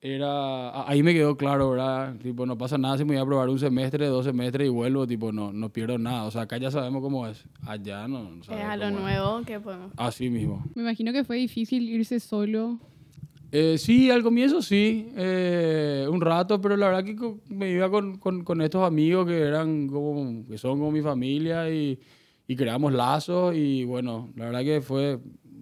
era, 0.00 0.88
ahí 0.88 1.02
me 1.02 1.12
quedó 1.12 1.36
claro, 1.36 1.70
¿verdad? 1.70 2.16
Tipo, 2.22 2.46
no 2.46 2.56
pasa 2.56 2.78
nada 2.78 2.96
si 2.96 3.04
me 3.04 3.14
voy 3.14 3.22
a 3.22 3.26
probar 3.26 3.48
un 3.48 3.58
semestre, 3.58 4.06
dos 4.06 4.24
semestres 4.24 4.68
y 4.68 4.70
vuelvo, 4.70 5.04
tipo, 5.06 5.32
no, 5.32 5.52
no 5.52 5.70
pierdo 5.70 5.98
nada. 5.98 6.24
O 6.24 6.30
sea, 6.30 6.42
acá 6.42 6.58
ya 6.58 6.70
sabemos 6.70 7.02
cómo 7.02 7.26
es. 7.26 7.44
Allá 7.66 8.06
no. 8.06 8.40
es 8.40 8.48
a 8.48 8.76
lo 8.76 8.90
nuevo 8.92 9.42
que 9.42 9.58
podemos. 9.58 9.92
Así 9.96 10.30
mismo. 10.30 10.64
Me 10.76 10.82
imagino 10.82 11.12
que 11.12 11.24
fue 11.24 11.38
difícil 11.38 11.88
irse 11.88 12.20
solo 12.20 12.78
eh, 13.50 13.78
sí, 13.78 14.10
al 14.10 14.22
comienzo 14.22 14.60
sí, 14.60 15.10
eh, 15.16 16.06
un 16.10 16.20
rato, 16.20 16.60
pero 16.60 16.76
la 16.76 16.88
verdad 16.88 17.04
que 17.04 17.16
me 17.48 17.70
iba 17.70 17.90
con, 17.90 18.18
con, 18.18 18.44
con, 18.44 18.60
estos 18.60 18.86
amigos 18.86 19.26
que 19.26 19.40
eran 19.40 19.88
como, 19.88 20.46
que 20.46 20.58
son 20.58 20.78
como 20.78 20.90
mi 20.90 21.00
familia 21.00 21.70
y, 21.70 21.98
y, 22.46 22.56
creamos 22.56 22.92
lazos 22.92 23.54
y 23.56 23.84
bueno, 23.84 24.30
la 24.36 24.46
verdad 24.46 24.60
que 24.60 24.80
fue, 24.82 25.18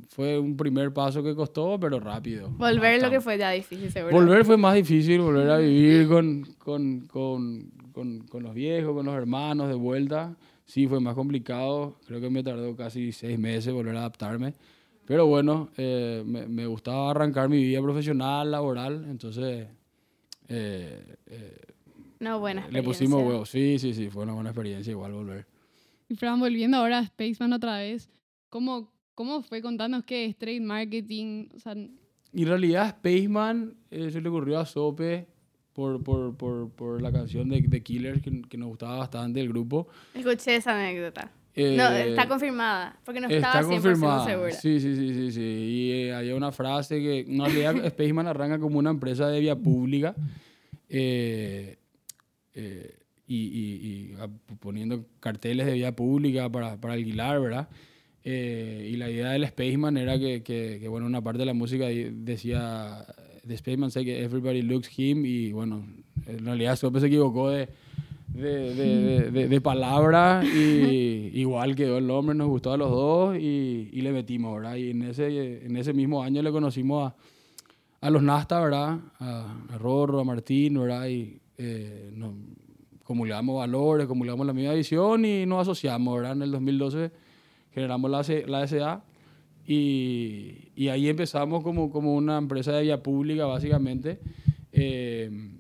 fue 0.09 0.38
un 0.38 0.57
primer 0.57 0.93
paso 0.93 1.23
que 1.23 1.35
costó, 1.35 1.78
pero 1.78 2.00
rápido. 2.00 2.49
Volver 2.50 3.02
lo 3.02 3.11
que 3.11 3.21
fue 3.21 3.38
ya 3.38 3.50
difícil, 3.50 3.90
seguro. 3.93 4.16
Volver 4.16 4.45
fue 4.45 4.57
más 4.57 4.75
difícil, 4.75 5.21
volver 5.21 5.50
a 5.50 5.59
vivir 5.59 6.09
con, 6.09 6.45
con, 6.59 7.00
con, 7.07 8.43
los 8.43 8.55
viejos, 8.55 8.95
con 8.95 9.07
los 9.07 9.14
hermanos, 9.14 9.69
de 9.69 9.75
vuelta. 9.75 10.35
Sí, 10.64 10.88
fue 10.88 11.00
más 11.00 11.14
complicado. 11.14 11.99
Creo 12.07 12.21
que 12.21 12.31
me 12.31 12.43
tardó 12.43 12.75
casi 12.75 13.12
seis 13.12 13.38
meses 13.38 13.73
volver 13.73 13.95
a 13.95 14.00
adaptarme. 14.00 14.55
Pero 15.07 15.27
bueno, 15.27 15.71
eh, 15.77 16.23
me, 16.27 16.47
me, 16.47 16.67
gustaba 16.67 17.13
arrancar 17.13 17.49
mi 17.49 17.63
vida 17.63 17.81
profesional, 17.81 18.51
laboral. 18.51 19.07
Entonces, 19.09 19.69
eh, 20.49 21.17
eh, 21.27 21.61
no, 22.19 22.41
buena 22.41 22.63
experiencia. 22.63 22.83
Le 22.83 22.83
pusimos 22.83 23.23
huevos. 23.23 23.49
Sí, 23.49 23.79
sí, 23.79 23.95
sí, 23.95 24.11
fue 24.11 24.25
una 24.25 24.33
buena 24.33 24.51
experiencia 24.51 24.91
igual 24.91 25.13
volver. 25.13 25.47
Y 26.09 26.17
Fran, 26.17 26.41
volviendo 26.41 26.79
ahora 26.79 26.99
a 26.99 27.07
Spaceman 27.07 27.53
otra 27.53 27.79
vez, 27.79 28.09
¿cómo, 28.51 28.93
cómo 29.15 29.43
fue? 29.43 29.63
Contanos 29.63 30.05
qué 30.05 30.25
es 30.25 30.37
trade 30.37 30.61
marketing. 30.61 31.49
O 31.55 31.61
sea, 31.61 31.75
y 31.77 32.43
en 32.43 32.49
realidad 32.49 32.97
Spaceman 32.99 33.77
se 33.91 34.21
le 34.21 34.29
ocurrió 34.29 34.59
a 34.59 34.67
Sope 34.67 35.29
por, 35.73 36.03
por, 36.03 36.37
por, 36.37 36.71
por 36.71 37.01
la 37.01 37.13
canción 37.13 37.49
de, 37.49 37.61
de 37.61 37.83
Killers 37.83 38.23
que, 38.23 38.43
que, 38.43 38.57
nos 38.57 38.69
gustaba 38.69 38.99
bastante 38.99 39.41
el 39.41 39.49
grupo. 39.49 39.89
Escuché 40.15 40.57
esa 40.57 40.75
anécdota. 40.75 41.31
No, 41.57 41.89
está 41.91 42.29
confirmada, 42.29 42.99
porque 43.05 43.21
no 43.21 43.29
estaba 43.29 43.61
está 43.61 43.73
100% 43.73 43.83
confirmada. 43.83 44.25
segura. 44.27 44.53
Sí, 44.53 44.81
sí, 44.81 44.95
sí, 44.95 45.15
sí, 45.15 45.33
sí. 45.33 45.41
Y 45.41 45.93
eh, 45.93 46.15
había 46.15 46.35
una 46.35 46.53
frase 46.53 47.01
que, 47.01 47.21
en 47.21 47.39
realidad, 47.39 47.75
Spaceman 47.91 48.27
arranca 48.27 48.59
como 48.59 48.79
una 48.79 48.91
empresa 48.91 49.29
de 49.29 49.41
vía 49.41 49.57
pública 49.57 50.15
eh, 50.89 51.79
eh, 52.55 52.99
y, 53.27 53.37
y, 53.37 54.13
y, 54.13 54.57
poniendo 54.61 55.07
carteles 55.21 55.67
de 55.67 55.73
vía 55.73 55.97
pública 55.97 56.51
para, 56.51 56.81
para 56.81 56.95
alquilar, 56.95 57.41
¿verdad? 57.41 57.69
y 58.25 58.97
la 58.97 59.09
idea 59.09 59.31
del 59.31 59.47
Spaceman 59.47 59.97
era 59.97 60.19
que, 60.19 60.43
que, 60.43 60.79
que, 60.81 60.89
bueno, 60.89 61.07
una 61.07 61.23
parte 61.23 61.39
de 61.39 61.47
la 61.47 61.55
música 61.55 61.87
decía 61.87 63.07
The 63.47 63.57
Spaceman 63.57 63.91
say 63.91 64.05
que 64.05 64.25
everybody 64.25 64.63
looks 64.63 64.91
him 64.99 65.25
y 65.25 65.53
bueno, 65.53 65.87
en 66.27 66.45
realidad 66.45 66.77
Sope 66.77 66.99
se 66.99 67.07
equivocó 67.07 67.51
de, 67.51 67.69
de, 68.37 68.75
de, 68.75 69.31
de, 69.31 69.49
de 69.49 69.61
palabra 69.61 70.43
y 70.45 71.31
igual 71.35 71.75
quedó 71.75 71.99
el 71.99 72.07
nombre, 72.07 72.35
nos 72.35 72.49
gustó 72.49 72.73
a 72.73 72.76
los 72.76 72.90
dos 72.90 73.37
y, 73.37 73.88
y, 73.93 74.00
le 74.02 74.12
metimos, 74.12 74.55
¿verdad? 74.57 74.76
Y 74.76 74.90
en 74.90 75.02
ese, 75.02 75.64
en 75.64 75.76
ese 75.76 75.93
mismo 75.93 76.23
año 76.23 76.43
le 76.43 76.52
conocimos 76.52 77.12
a, 77.12 78.07
a 78.07 78.11
los 78.11 78.23
Nasta, 78.23 78.61
¿verdad? 78.61 78.99
A, 79.19 79.57
a 79.71 79.78
Rorro, 79.78 80.21
a 80.21 80.25
Martín, 80.25 80.78
¿verdad? 80.78 81.09
Y 81.09 81.40
eh, 81.57 82.11
nos 82.14 82.35
comulgamos 83.05 83.57
valores, 83.57 84.07
comulgamos 84.07 84.47
la 84.47 84.52
misma 84.52 84.75
visión 84.75 85.25
y 85.25 85.47
nos 85.47 85.62
asociamos, 85.62 86.16
¿verdad? 86.16 86.33
En 86.33 86.43
el 86.43 86.50
2012 86.50 87.11
generamos 87.73 88.11
la, 88.11 88.23
la 88.47 88.66
SA 88.66 89.02
y, 89.66 90.71
y, 90.76 90.88
ahí 90.88 91.09
empezamos 91.09 91.62
como, 91.64 91.90
como 91.90 92.14
una 92.14 92.38
empresa 92.38 92.73
de 92.73 92.83
vía 92.83 93.02
pública, 93.02 93.47
básicamente. 93.47 94.21
Eh, 94.73 95.56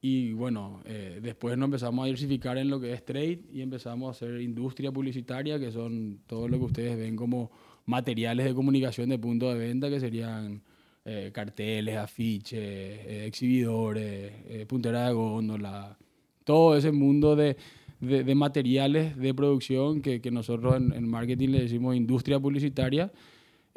y 0.00 0.32
bueno, 0.32 0.80
eh, 0.86 1.20
después 1.22 1.56
nos 1.58 1.66
empezamos 1.66 2.02
a 2.02 2.06
diversificar 2.06 2.56
en 2.58 2.70
lo 2.70 2.80
que 2.80 2.92
es 2.92 3.04
trade 3.04 3.40
y 3.52 3.60
empezamos 3.60 4.08
a 4.08 4.10
hacer 4.12 4.40
industria 4.40 4.90
publicitaria, 4.90 5.58
que 5.58 5.70
son 5.70 6.20
todo 6.26 6.48
lo 6.48 6.58
que 6.58 6.64
ustedes 6.64 6.96
ven 6.96 7.16
como 7.16 7.50
materiales 7.86 8.46
de 8.46 8.54
comunicación 8.54 9.10
de 9.10 9.18
punto 9.18 9.52
de 9.52 9.58
venta, 9.58 9.90
que 9.90 10.00
serían 10.00 10.62
eh, 11.04 11.30
carteles, 11.34 11.96
afiches, 11.96 13.26
exhibidores, 13.26 14.66
puntera 14.66 15.08
de 15.08 15.12
góndola, 15.12 15.98
todo 16.44 16.76
ese 16.76 16.92
mundo 16.92 17.36
de, 17.36 17.56
de, 18.00 18.24
de 18.24 18.34
materiales 18.34 19.16
de 19.16 19.34
producción 19.34 20.00
que, 20.02 20.20
que 20.20 20.30
nosotros 20.30 20.76
en, 20.76 20.92
en, 20.92 21.08
marketing 21.08 21.50
le 21.50 21.62
decimos 21.62 21.94
industria 21.94 22.40
publicitaria. 22.40 23.12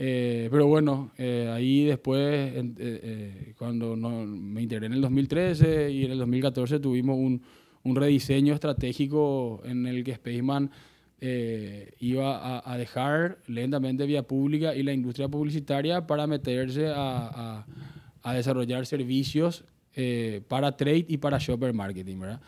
Eh, 0.06 0.50
pero 0.52 0.68
bueno, 0.68 1.12
eh, 1.18 1.50
ahí 1.50 1.86
después, 1.86 2.52
eh, 2.78 3.54
cuando 3.58 3.96
no, 3.96 4.26
me 4.26 4.62
integré 4.62 4.88
en 4.88 4.92
el 4.92 5.00
2013 5.00 5.92
y 5.92 6.04
en 6.04 6.12
el 6.12 6.18
2014 6.18 6.82
tuvimos 6.82 7.16
un, 7.18 7.42
un 7.84 7.96
rediseño 7.96 8.54
estratégico 8.54 9.62
en 9.64 9.88
el 9.88 10.04
que 10.04 10.16
Spaceman 10.16 10.70
iba 12.00 12.36
a, 12.36 12.74
a, 12.74 12.78
dejar 12.78 13.38
lentamente 13.48 14.06
vía 14.06 14.24
pública 14.24 14.76
y 14.76 14.84
la 14.84 14.92
industria 14.92 15.30
publicitaria 15.30 16.06
para 16.06 16.28
meterse 16.28 16.88
a, 16.88 17.64
a, 17.64 17.66
a 18.24 18.34
desarrollar 18.34 18.86
servicios 18.86 19.64
para 20.50 20.76
trade 20.76 21.06
y 21.08 21.16
para 21.16 21.38
shopper 21.38 21.74
marketing, 21.74 22.20
¿verdad? 22.20 22.42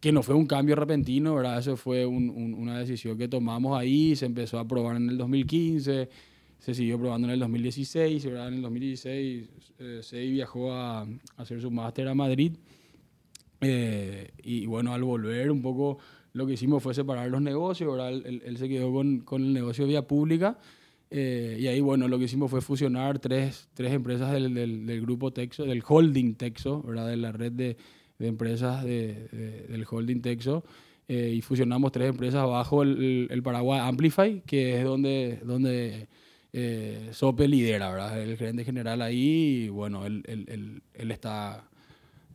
que 0.00 0.12
no 0.12 0.22
fue 0.22 0.34
un 0.34 0.44
cambio 0.44 0.76
repentino, 0.76 1.34
¿verdad? 1.34 1.60
Eso 1.60 1.78
fue 1.78 2.04
un, 2.04 2.28
un, 2.28 2.52
una 2.52 2.78
decisión 2.78 3.16
que 3.16 3.26
tomamos 3.26 3.80
ahí, 3.80 4.14
se 4.16 4.26
empezó 4.26 4.58
a 4.58 4.68
probar 4.68 4.96
en 4.96 5.08
el 5.08 5.16
2015, 5.16 6.10
se 6.58 6.74
siguió 6.74 6.98
probando 6.98 7.28
en 7.28 7.34
el 7.34 7.40
2016, 7.40 8.24
¿verdad? 8.26 8.48
En 8.48 8.54
el 8.54 8.62
2016 8.62 9.48
eh, 9.78 10.00
se 10.02 10.20
viajó 10.26 10.72
a, 10.72 11.02
a, 11.02 11.06
hacer 11.36 11.60
su 11.60 11.70
máster 11.70 12.08
a 12.08 12.14
Madrid 12.14 12.56
eh, 13.60 14.32
y 14.42 14.66
bueno, 14.66 14.92
al 14.92 15.02
volver 15.02 15.50
un 15.50 15.62
poco 15.62 15.98
lo 16.32 16.46
que 16.46 16.54
hicimos 16.54 16.82
fue 16.82 16.94
separar 16.94 17.30
los 17.30 17.42
negocios, 17.42 17.90
¿verdad? 17.90 18.12
Él, 18.12 18.42
él 18.44 18.56
se 18.56 18.68
quedó 18.68 18.92
con, 18.92 19.20
con, 19.20 19.42
el 19.42 19.52
negocio 19.52 19.86
vía 19.86 20.06
pública 20.06 20.58
eh, 21.10 21.58
y 21.60 21.66
ahí, 21.66 21.80
bueno, 21.80 22.08
lo 22.08 22.18
que 22.18 22.24
hicimos 22.24 22.50
fue 22.50 22.60
fusionar 22.60 23.18
tres, 23.18 23.68
tres 23.74 23.92
empresas 23.92 24.32
del, 24.32 24.52
del, 24.52 24.86
del 24.86 25.00
grupo 25.00 25.32
Texo, 25.32 25.64
del 25.64 25.82
holding 25.86 26.34
Texo, 26.34 26.82
¿verdad? 26.82 27.08
De 27.08 27.16
la 27.16 27.30
red 27.30 27.52
de 27.52 27.76
de 28.18 28.28
empresas 28.28 28.84
de, 28.84 29.28
de, 29.32 29.66
del 29.68 29.86
holding 29.88 30.20
Texo 30.20 30.64
eh, 31.08 31.32
y 31.34 31.40
fusionamos 31.42 31.92
tres 31.92 32.08
empresas 32.08 32.46
bajo 32.46 32.82
el, 32.82 33.28
el, 33.30 33.42
paraguas 33.42 33.82
Amplify, 33.82 34.42
que 34.46 34.78
es 34.78 34.84
donde, 34.84 35.40
donde 35.44 36.08
eh, 36.56 37.08
Sope 37.10 37.48
lidera, 37.48 37.90
¿verdad? 37.90 38.22
El 38.22 38.36
gerente 38.36 38.64
general 38.64 39.02
ahí 39.02 39.64
y 39.64 39.68
bueno, 39.68 40.06
él, 40.06 40.22
él, 40.28 40.82
él 40.94 41.10
está 41.10 41.64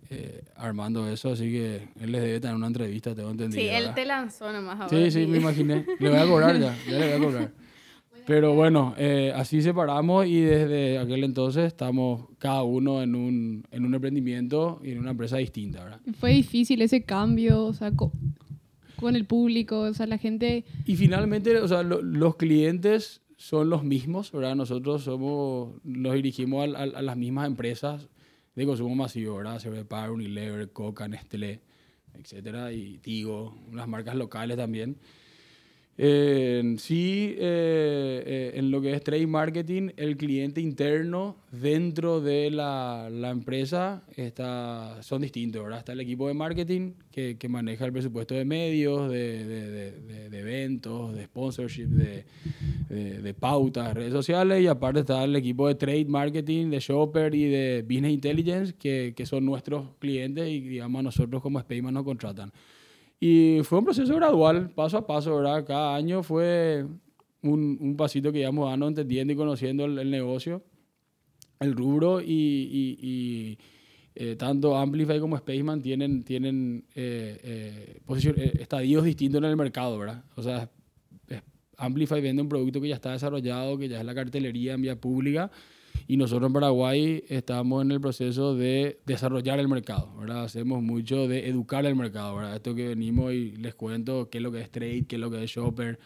eh, 0.09 0.41
armando 0.57 1.09
eso, 1.09 1.31
así 1.31 1.49
que 1.49 1.87
él 2.01 2.11
les 2.11 2.21
debe 2.21 2.41
tener 2.41 2.55
una 2.57 2.67
entrevista, 2.67 3.15
tengo 3.15 3.31
entendido. 3.31 3.61
Sí, 3.61 3.69
él 3.69 3.93
te 3.95 4.05
lanzó 4.05 4.51
nomás 4.51 4.81
ahora. 4.81 4.89
Sí, 4.89 5.09
sí, 5.09 5.25
me 5.25 5.37
imaginé. 5.37 5.85
Le 5.99 6.09
voy 6.09 6.19
a 6.19 6.25
cobrar 6.25 6.59
ya, 6.59 6.77
ya 6.85 6.99
le 6.99 7.07
voy 7.07 7.15
a 7.15 7.19
cobrar. 7.31 7.51
Pero 8.27 8.53
bueno, 8.53 8.93
eh, 8.97 9.31
así 9.33 9.61
separamos 9.61 10.27
y 10.27 10.41
desde 10.41 10.97
aquel 10.97 11.23
entonces 11.23 11.65
estamos 11.65 12.27
cada 12.39 12.63
uno 12.63 13.01
en 13.01 13.15
un, 13.15 13.63
en 13.71 13.85
un 13.85 13.93
emprendimiento 13.93 14.81
y 14.83 14.91
en 14.91 14.99
una 14.99 15.11
empresa 15.11 15.37
distinta, 15.37 15.81
¿verdad? 15.81 16.01
Fue 16.19 16.33
difícil 16.33 16.81
ese 16.81 17.03
cambio, 17.03 17.63
o 17.63 17.73
sea, 17.73 17.91
con, 17.91 18.11
con 18.97 19.15
el 19.15 19.25
público, 19.25 19.79
o 19.79 19.93
sea, 19.93 20.07
la 20.07 20.17
gente... 20.17 20.65
Y 20.85 20.97
finalmente, 20.97 21.57
o 21.57 21.67
sea, 21.69 21.83
lo, 21.83 22.01
los 22.01 22.35
clientes 22.35 23.21
son 23.39 23.69
los 23.69 23.85
mismos, 23.85 24.33
¿verdad? 24.33 24.53
Nosotros 24.53 25.05
somos, 25.05 25.73
nos 25.85 26.13
dirigimos 26.13 26.75
a, 26.75 26.81
a, 26.83 27.01
las 27.01 27.15
mismas 27.15 27.47
empresas 27.47 28.09
de 28.53 28.65
consumo 28.65 28.93
masivo, 28.95 29.37
¿verdad? 29.37 29.59
Cervepar, 29.59 30.11
Unilever, 30.11 30.73
Coca, 30.73 31.07
Nestlé, 31.07 31.61
etcétera, 32.15 32.73
y 32.73 32.97
Tigo, 32.97 33.57
unas 33.71 33.87
marcas 33.87 34.15
locales 34.15 34.57
también. 34.57 34.97
Sí, 35.99 37.35
eh, 37.37 38.23
eh, 38.25 38.51
en 38.55 38.71
lo 38.71 38.79
que 38.79 38.93
es 38.93 39.03
trade 39.03 39.27
marketing, 39.27 39.89
el 39.97 40.15
cliente 40.15 40.61
interno 40.61 41.35
dentro 41.51 42.21
de 42.21 42.49
la, 42.51 43.09
empresa 43.29 44.03
está, 44.15 45.03
son 45.03 45.21
distintos, 45.23 45.61
¿verdad? 45.61 45.79
Está 45.79 45.91
el 45.91 45.99
equipo 45.99 46.29
de 46.29 46.35
marketing 46.35 46.93
que, 47.11 47.37
maneja 47.49 47.85
el 47.85 47.91
presupuesto 47.91 48.33
de 48.33 48.45
medios, 48.45 49.11
de, 49.11 49.43
de, 49.43 50.29
de, 50.29 50.39
eventos, 50.39 51.13
de 51.13 51.25
sponsorship, 51.25 51.87
de, 51.87 53.33
pautas, 53.37 53.93
redes 53.93 54.13
sociales, 54.13 54.63
y 54.63 54.67
aparte 54.67 55.01
está 55.01 55.25
el 55.25 55.35
equipo 55.35 55.67
de 55.67 55.75
trade 55.75 56.05
marketing, 56.05 56.69
de 56.69 56.79
shopper 56.79 57.35
y 57.35 57.49
de 57.49 57.81
business 57.81 58.13
intelligence, 58.13 58.73
que, 58.73 59.13
que 59.17 59.25
son 59.25 59.45
nuestros 59.45 59.89
clientes 59.99 60.47
y 60.47 60.61
digamos 60.61 61.03
nosotros 61.03 61.41
como 61.41 61.59
Spaceman 61.59 61.93
nos 61.93 62.05
contratan. 62.05 62.53
Y 63.19 63.61
fue 63.63 63.79
un 63.79 63.85
proceso 63.85 64.15
gradual, 64.15 64.69
paso 64.69 64.97
a 64.97 65.05
paso, 65.05 65.35
¿verdad? 65.35 65.65
Cada 65.65 65.95
año 65.95 66.23
fue 66.23 66.85
un, 67.41 67.77
un 67.81 67.97
pasito 67.97 68.31
que 68.31 68.39
íbamos 68.39 68.69
dando, 68.69 68.87
entendiendo 68.87 69.33
y 69.33 69.35
conociendo 69.35 69.85
el, 69.85 69.99
el 69.99 70.09
negocio, 70.09 70.63
el 71.59 71.75
rubro, 71.75 72.21
y, 72.21 72.27
y, 72.27 72.97
y 73.01 73.57
eh, 74.15 74.35
tanto 74.35 74.77
Amplify 74.77 75.19
como 75.19 75.37
Spaceman 75.37 75.81
tienen, 75.81 76.23
tienen 76.23 76.85
eh, 76.95 77.39
eh, 77.43 78.01
eh, 78.07 78.51
estadios 78.59 79.03
distintos 79.03 79.39
en 79.39 79.49
el 79.49 79.57
mercado, 79.57 79.99
¿verdad? 79.99 80.23
O 80.35 80.41
sea, 80.41 80.69
Amplify 81.77 82.21
vende 82.21 82.41
un 82.41 82.49
producto 82.49 82.81
que 82.81 82.89
ya 82.89 82.95
está 82.95 83.11
desarrollado, 83.11 83.77
que 83.77 83.87
ya 83.87 83.99
es 83.99 84.05
la 84.05 84.13
cartelería 84.13 84.73
en 84.73 84.81
vía 84.81 84.99
pública, 84.99 85.49
y 86.09 86.17
nosotros 86.17 86.47
en 86.47 86.53
Paraguay 86.53 87.23
estamos 87.29 87.83
en 87.83 87.91
el 87.91 88.01
proceso 88.01 88.55
de 88.55 88.99
desarrollar 89.05 89.59
el 89.59 89.67
mercado, 89.67 90.11
¿verdad? 90.17 90.43
Hacemos 90.43 90.81
mucho 90.81 91.27
de 91.27 91.47
educar 91.47 91.85
el 91.85 91.95
mercado, 91.95 92.35
¿verdad? 92.35 92.55
Esto 92.55 92.73
que 92.73 92.87
venimos 92.87 93.31
y 93.31 93.51
les 93.51 93.75
cuento 93.75 94.27
qué 94.27 94.39
es 94.39 94.41
lo 94.43 94.51
que 94.51 94.59
es 94.59 94.71
trade, 94.71 95.05
qué 95.07 95.17
es 95.17 95.19
lo 95.19 95.29
que 95.29 95.43
es 95.43 95.51
shopper. 95.51 95.99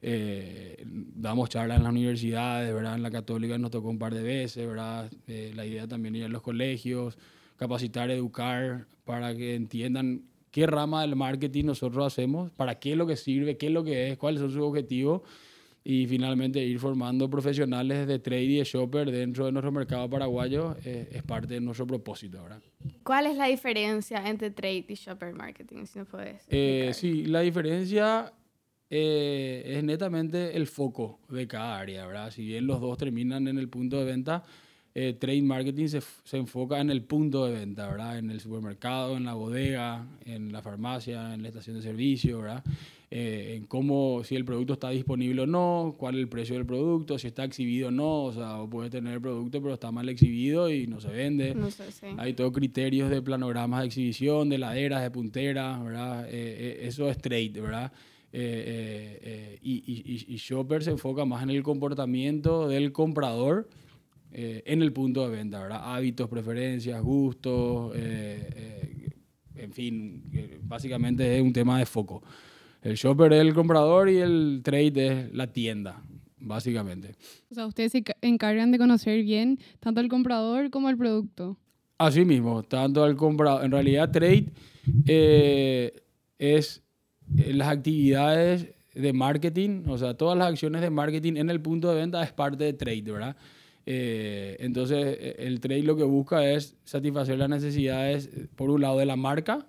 Eh, 0.00 0.84
damos 0.86 1.48
charlas 1.48 1.78
en 1.78 1.82
las 1.82 1.90
universidades, 1.90 2.72
¿verdad? 2.72 2.94
En 2.94 3.02
la 3.02 3.10
católica 3.10 3.58
nos 3.58 3.72
tocó 3.72 3.88
un 3.88 3.98
par 3.98 4.14
de 4.14 4.22
veces, 4.22 4.64
¿verdad? 4.64 5.10
Eh, 5.26 5.50
la 5.56 5.66
idea 5.66 5.88
también 5.88 6.14
ir 6.14 6.26
a 6.26 6.28
los 6.28 6.42
colegios, 6.42 7.18
capacitar, 7.56 8.12
educar, 8.12 8.86
para 9.04 9.34
que 9.34 9.56
entiendan 9.56 10.22
qué 10.52 10.68
rama 10.68 11.00
del 11.00 11.16
marketing 11.16 11.64
nosotros 11.64 12.06
hacemos, 12.06 12.52
para 12.52 12.78
qué 12.78 12.92
es 12.92 12.96
lo 12.96 13.08
que 13.08 13.16
sirve, 13.16 13.56
qué 13.56 13.66
es 13.66 13.72
lo 13.72 13.82
que 13.82 14.12
es, 14.12 14.18
cuáles 14.18 14.40
son 14.40 14.52
sus 14.52 14.62
objetivos 14.62 15.22
y 15.90 16.06
finalmente 16.06 16.62
ir 16.62 16.78
formando 16.78 17.30
profesionales 17.30 18.06
de 18.06 18.18
trade 18.18 18.42
y 18.42 18.58
de 18.58 18.64
shopper 18.64 19.10
dentro 19.10 19.46
de 19.46 19.52
nuestro 19.52 19.72
mercado 19.72 20.06
paraguayo 20.10 20.76
eh, 20.84 21.08
es 21.10 21.22
parte 21.22 21.54
de 21.54 21.60
nuestro 21.60 21.86
propósito, 21.86 22.42
¿verdad? 22.42 22.60
¿Cuál 23.02 23.24
es 23.24 23.38
la 23.38 23.46
diferencia 23.46 24.28
entre 24.28 24.50
trade 24.50 24.84
y 24.86 24.94
shopper 24.94 25.32
marketing, 25.32 25.86
si 25.86 25.98
no 25.98 26.04
puedes 26.04 26.44
eh, 26.50 26.90
Sí, 26.92 27.24
la 27.24 27.40
diferencia 27.40 28.34
eh, 28.90 29.62
es 29.64 29.82
netamente 29.82 30.54
el 30.58 30.66
foco 30.66 31.20
de 31.30 31.48
cada 31.48 31.78
área, 31.78 32.06
¿verdad? 32.06 32.32
Si 32.32 32.44
bien 32.44 32.66
los 32.66 32.82
dos 32.82 32.98
terminan 32.98 33.48
en 33.48 33.56
el 33.56 33.70
punto 33.70 33.98
de 33.98 34.04
venta, 34.04 34.44
eh, 34.94 35.12
trade 35.12 35.42
marketing 35.42 35.86
se, 35.86 36.00
se, 36.24 36.38
enfoca 36.38 36.80
en 36.80 36.90
el 36.90 37.02
punto 37.02 37.44
de 37.44 37.52
venta, 37.52 37.88
¿verdad? 37.88 38.18
En 38.18 38.30
el 38.30 38.40
supermercado, 38.40 39.16
en 39.16 39.24
la 39.24 39.34
bodega, 39.34 40.06
en 40.24 40.52
la 40.52 40.62
farmacia, 40.62 41.34
en 41.34 41.42
la 41.42 41.48
estación 41.48 41.76
de 41.76 41.82
servicio, 41.82 42.40
¿verdad? 42.40 42.64
Eh, 43.10 43.54
en 43.56 43.66
cómo, 43.66 44.22
si 44.24 44.34
el 44.34 44.44
producto 44.44 44.74
está 44.74 44.90
disponible 44.90 45.42
o 45.42 45.46
no, 45.46 45.94
cuál 45.98 46.16
es 46.16 46.20
el 46.20 46.28
precio 46.28 46.56
del 46.56 46.66
producto, 46.66 47.18
si 47.18 47.26
está 47.26 47.44
exhibido 47.44 47.88
o 47.88 47.90
no, 47.90 48.24
o 48.24 48.32
sea, 48.32 48.58
puede 48.68 48.90
tener 48.90 49.14
el 49.14 49.20
producto 49.20 49.62
pero 49.62 49.74
está 49.74 49.90
mal 49.90 50.08
exhibido 50.08 50.70
y 50.70 50.86
no 50.86 51.00
se 51.00 51.08
vende. 51.08 51.54
No 51.54 51.70
sé, 51.70 51.92
sí. 51.92 52.06
Hay 52.18 52.34
todos 52.34 52.52
criterios 52.52 53.08
de 53.08 53.22
planogramas 53.22 53.80
de 53.80 53.86
exhibición, 53.86 54.48
de 54.48 54.58
laderas, 54.58 55.02
de 55.02 55.10
punteras, 55.10 55.82
¿verdad? 55.82 56.26
Eh, 56.30 56.80
eso 56.82 57.08
es 57.08 57.18
trade, 57.18 57.60
¿verdad? 57.60 57.92
y, 58.30 58.38
y, 59.62 60.24
y 60.28 60.36
Shopper 60.36 60.84
se 60.84 60.90
enfoca 60.90 61.24
más 61.24 61.42
en 61.42 61.50
el 61.50 61.62
comportamiento 61.62 62.68
del 62.68 62.92
comprador 62.92 63.68
eh, 64.30 64.62
en 64.66 64.82
el 64.82 64.92
punto 64.92 65.28
de 65.28 65.36
venta, 65.36 65.60
¿verdad? 65.60 65.80
Hábitos, 65.82 66.28
preferencias, 66.28 67.02
gustos, 67.02 67.92
eh, 67.96 68.50
eh, 68.54 69.10
en 69.56 69.72
fin, 69.72 70.22
básicamente 70.62 71.36
es 71.36 71.42
un 71.42 71.52
tema 71.52 71.78
de 71.78 71.86
foco. 71.86 72.22
El 72.82 72.94
shopper 72.94 73.32
es 73.32 73.40
el 73.40 73.54
comprador 73.54 74.08
y 74.08 74.18
el 74.18 74.60
trade 74.62 75.06
es 75.06 75.34
la 75.34 75.52
tienda, 75.52 76.02
básicamente. 76.38 77.14
O 77.50 77.54
sea, 77.54 77.66
ustedes 77.66 77.92
se 77.92 78.04
encargan 78.22 78.70
de 78.70 78.78
conocer 78.78 79.22
bien 79.24 79.58
tanto 79.80 80.00
el 80.00 80.08
comprador 80.08 80.70
como 80.70 80.90
el 80.90 80.96
producto. 80.96 81.58
Así 81.96 82.24
mismo, 82.24 82.62
tanto 82.62 83.04
el 83.06 83.16
comprador. 83.16 83.64
En 83.64 83.72
realidad, 83.72 84.12
trade 84.12 84.52
es 86.38 86.82
las 87.34 87.68
actividades 87.68 88.68
de 88.94 89.12
marketing, 89.12 89.84
o 89.88 89.96
sea, 89.96 90.14
todas 90.14 90.36
las 90.36 90.48
acciones 90.48 90.82
de 90.82 90.90
marketing 90.90 91.36
en 91.36 91.50
el 91.50 91.60
punto 91.60 91.88
de 91.88 91.96
venta 91.96 92.22
es 92.22 92.32
parte 92.32 92.64
de 92.64 92.72
trade, 92.74 93.02
¿verdad? 93.02 93.36
Eh, 93.90 94.58
entonces, 94.60 95.16
e, 95.18 95.36
el 95.46 95.60
trade 95.60 95.82
lo 95.82 95.96
que 95.96 96.02
busca 96.02 96.46
es 96.46 96.76
satisfacer 96.84 97.38
las 97.38 97.48
necesidades, 97.48 98.28
por 98.54 98.68
un 98.68 98.82
lado, 98.82 98.98
de 98.98 99.06
la 99.06 99.16
marca 99.16 99.66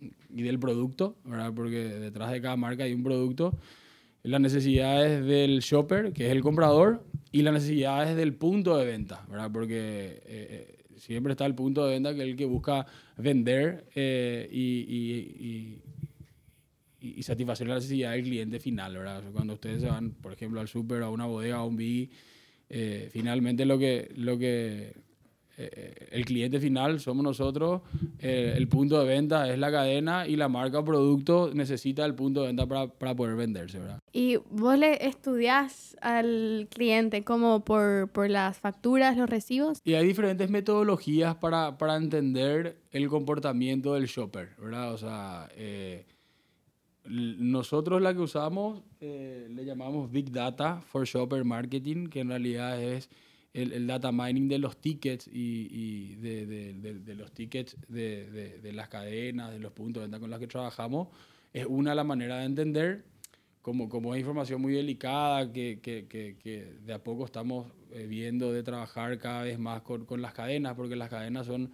y 0.00 0.42
del 0.42 0.58
producto, 0.58 1.14
¿verdad? 1.24 1.52
porque 1.54 1.84
detrás 1.84 2.32
de 2.32 2.40
cada 2.40 2.56
marca 2.56 2.82
hay 2.82 2.92
un 2.92 3.04
producto, 3.04 3.56
las 4.24 4.40
necesidades 4.40 5.24
del 5.24 5.60
shopper, 5.60 6.12
que 6.12 6.26
es 6.26 6.32
el 6.32 6.42
comprador, 6.42 7.04
y 7.30 7.42
las 7.42 7.54
necesidades 7.54 8.16
del 8.16 8.34
punto 8.34 8.76
de 8.76 8.86
venta, 8.86 9.24
¿verdad? 9.30 9.52
porque 9.52 9.76
eh, 9.76 10.22
eh, 10.26 10.78
siempre 10.96 11.34
está 11.34 11.46
el 11.46 11.54
punto 11.54 11.86
de 11.86 11.92
venta 11.92 12.12
que 12.12 12.22
es 12.22 12.26
el 12.30 12.36
que 12.36 12.46
busca 12.46 12.84
vender 13.16 13.84
y, 13.94 15.80
y, 17.00 17.22
satisfacer 17.22 17.68
la 17.68 17.76
necesidad 17.76 18.12
del 18.12 18.24
cliente 18.24 18.58
final. 18.58 18.96
¿verdad? 18.96 19.22
Cuando 19.32 19.54
ustedes 19.54 19.82
se 19.82 19.88
van, 19.88 20.10
por 20.10 20.32
ejemplo, 20.32 20.60
al 20.60 20.66
super, 20.66 21.02
a 21.04 21.10
una 21.10 21.26
bodega, 21.26 21.58
a 21.58 21.64
un 21.64 21.76
big 21.76 22.10
eh, 22.68 23.08
finalmente 23.12 23.64
lo 23.64 23.78
que, 23.78 24.12
lo 24.16 24.38
que 24.38 24.94
eh, 25.56 26.08
el 26.10 26.24
cliente 26.24 26.58
final 26.58 26.98
somos 26.98 27.22
nosotros, 27.22 27.82
eh, 28.18 28.54
el 28.56 28.66
punto 28.66 28.98
de 28.98 29.06
venta 29.06 29.48
es 29.52 29.58
la 29.58 29.70
cadena 29.70 30.26
y 30.26 30.34
la 30.34 30.48
marca 30.48 30.80
o 30.80 30.84
producto 30.84 31.52
necesita 31.54 32.04
el 32.04 32.14
punto 32.14 32.40
de 32.40 32.48
venta 32.48 32.66
para, 32.66 32.88
para 32.88 33.14
poder 33.14 33.36
venderse, 33.36 33.78
¿verdad? 33.78 34.00
¿Y 34.12 34.36
vos 34.50 34.76
le 34.76 35.06
estudias 35.06 35.96
al 36.00 36.66
cliente 36.70 37.22
como 37.22 37.64
por, 37.64 38.08
por, 38.08 38.28
las 38.30 38.58
facturas, 38.58 39.16
los 39.16 39.30
recibos? 39.30 39.78
Y 39.84 39.94
hay 39.94 40.06
diferentes 40.06 40.50
metodologías 40.50 41.36
para, 41.36 41.78
para 41.78 41.96
entender 41.96 42.78
el 42.90 43.08
comportamiento 43.08 43.94
del 43.94 44.06
shopper, 44.06 44.50
¿verdad? 44.58 44.92
O 44.92 44.98
sea, 44.98 45.48
nosotros 47.04 48.00
la 48.00 48.14
que 48.14 48.20
usamos 48.20 48.82
eh, 49.00 49.46
le 49.50 49.64
llamamos 49.64 50.10
Big 50.10 50.30
Data 50.30 50.80
for 50.80 51.04
Shopper 51.04 51.44
Marketing, 51.44 52.06
que 52.06 52.20
en 52.20 52.28
realidad 52.28 52.82
es 52.82 53.10
el, 53.52 53.86
data 53.86 54.10
mining 54.10 54.48
de 54.48 54.58
los 54.58 54.78
tickets 54.78 55.28
y, 55.32 56.16
de, 56.16 56.46
de, 56.46 57.14
los 57.14 57.32
tickets 57.32 57.76
de, 57.88 58.70
las 58.72 58.88
cadenas, 58.88 59.52
de 59.52 59.60
los 59.60 59.72
puntos 59.72 60.00
de 60.00 60.06
venta 60.06 60.18
con 60.18 60.30
los 60.30 60.40
que 60.40 60.46
trabajamos. 60.46 61.08
Es 61.52 61.66
una 61.66 61.94
la 61.94 62.02
manera 62.02 62.38
de 62.38 62.46
entender, 62.46 63.04
como, 63.62 63.88
como 63.88 64.14
es 64.14 64.20
información 64.20 64.60
muy 64.60 64.72
delicada, 64.72 65.52
que, 65.52 65.78
que, 65.80 66.06
que, 66.08 66.72
de 66.84 66.92
a 66.92 67.04
poco 67.04 67.26
estamos 67.26 67.68
eh, 67.92 68.06
viendo 68.08 68.52
de 68.52 68.64
trabajar 68.64 69.16
cada 69.18 69.42
vez 69.42 69.58
más 69.58 69.82
con, 69.82 70.04
con 70.04 70.20
las 70.20 70.32
cadenas, 70.32 70.74
porque 70.74 70.96
las 70.96 71.10
cadenas 71.10 71.46
son 71.46 71.70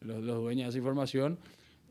los, 0.00 0.22
los 0.22 0.36
dueños 0.36 0.66
de 0.66 0.68
esa 0.70 0.78
información 0.78 1.38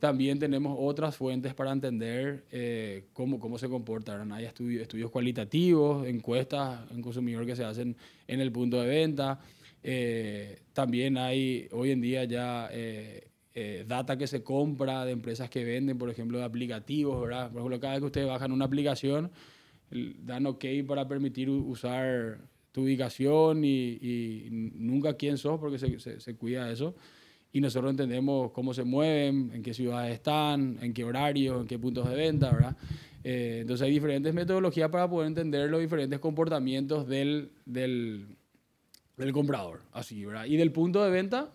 también 0.01 0.39
tenemos 0.39 0.75
otras 0.79 1.15
fuentes 1.15 1.53
para 1.53 1.71
entender 1.71 2.43
eh, 2.51 3.03
cómo, 3.13 3.39
cómo 3.39 3.59
se 3.59 3.69
comportan. 3.69 4.31
Hay 4.31 4.45
estudios, 4.45 4.81
estudios 4.81 5.11
cualitativos, 5.11 6.07
encuestas 6.07 6.89
en 6.89 7.03
consumidor 7.03 7.45
que 7.45 7.55
se 7.55 7.63
hacen 7.63 7.95
en 8.27 8.41
el 8.41 8.51
punto 8.51 8.81
de 8.81 8.87
venta. 8.87 9.39
Eh, 9.83 10.63
también 10.73 11.19
hay 11.19 11.67
hoy 11.71 11.91
en 11.91 12.01
día 12.01 12.23
ya 12.23 12.67
eh, 12.71 13.29
data 13.87 14.17
que 14.17 14.25
se 14.25 14.41
compra 14.41 15.05
de 15.05 15.11
empresas 15.11 15.51
que 15.51 15.63
venden, 15.63 15.99
por 15.99 16.09
ejemplo, 16.09 16.39
de 16.39 16.45
aplicativos. 16.45 17.21
¿verdad? 17.21 17.51
Por 17.51 17.59
ejemplo, 17.59 17.79
cada 17.79 17.93
vez 17.93 17.99
que 17.99 18.07
ustedes 18.07 18.27
bajan 18.27 18.51
una 18.51 18.65
aplicación, 18.65 19.29
dan 19.91 20.47
OK 20.47 20.65
para 20.87 21.07
permitir 21.07 21.47
usar 21.47 22.39
tu 22.71 22.81
ubicación 22.85 23.63
y, 23.63 24.47
nunca 24.49 25.13
quién 25.13 25.37
sos 25.37 25.59
porque 25.59 25.77
se, 25.77 25.99
se, 25.99 26.19
se 26.19 26.35
cuida 26.35 26.71
eso 26.71 26.95
y 27.53 27.61
nosotros 27.61 27.91
entendemos 27.91 28.51
cómo 28.51 28.73
se 28.73 28.83
mueven, 28.83 29.51
en 29.53 29.63
qué 29.63 29.73
ciudades 29.73 30.13
están, 30.13 30.77
en 30.81 30.93
qué 30.93 31.03
horarios, 31.03 31.61
en 31.61 31.67
qué 31.67 31.77
puntos 31.77 32.09
de 32.09 32.15
venta, 32.15 32.51
¿verdad? 32.51 32.77
Eh, 33.23 33.59
entonces 33.61 33.85
hay 33.85 33.91
diferentes 33.91 34.33
metodologías 34.33 34.89
para 34.89 35.09
poder 35.09 35.27
entender 35.27 35.69
los 35.69 35.81
diferentes 35.81 36.19
comportamientos 36.19 37.07
del, 37.07 37.51
del, 37.65 38.37
del 39.17 39.31
comprador, 39.31 39.81
así, 39.91 40.25
¿verdad? 40.25 40.45
Y 40.45 40.57
del 40.57 40.71
punto 40.71 41.03
de 41.03 41.11
venta, 41.11 41.51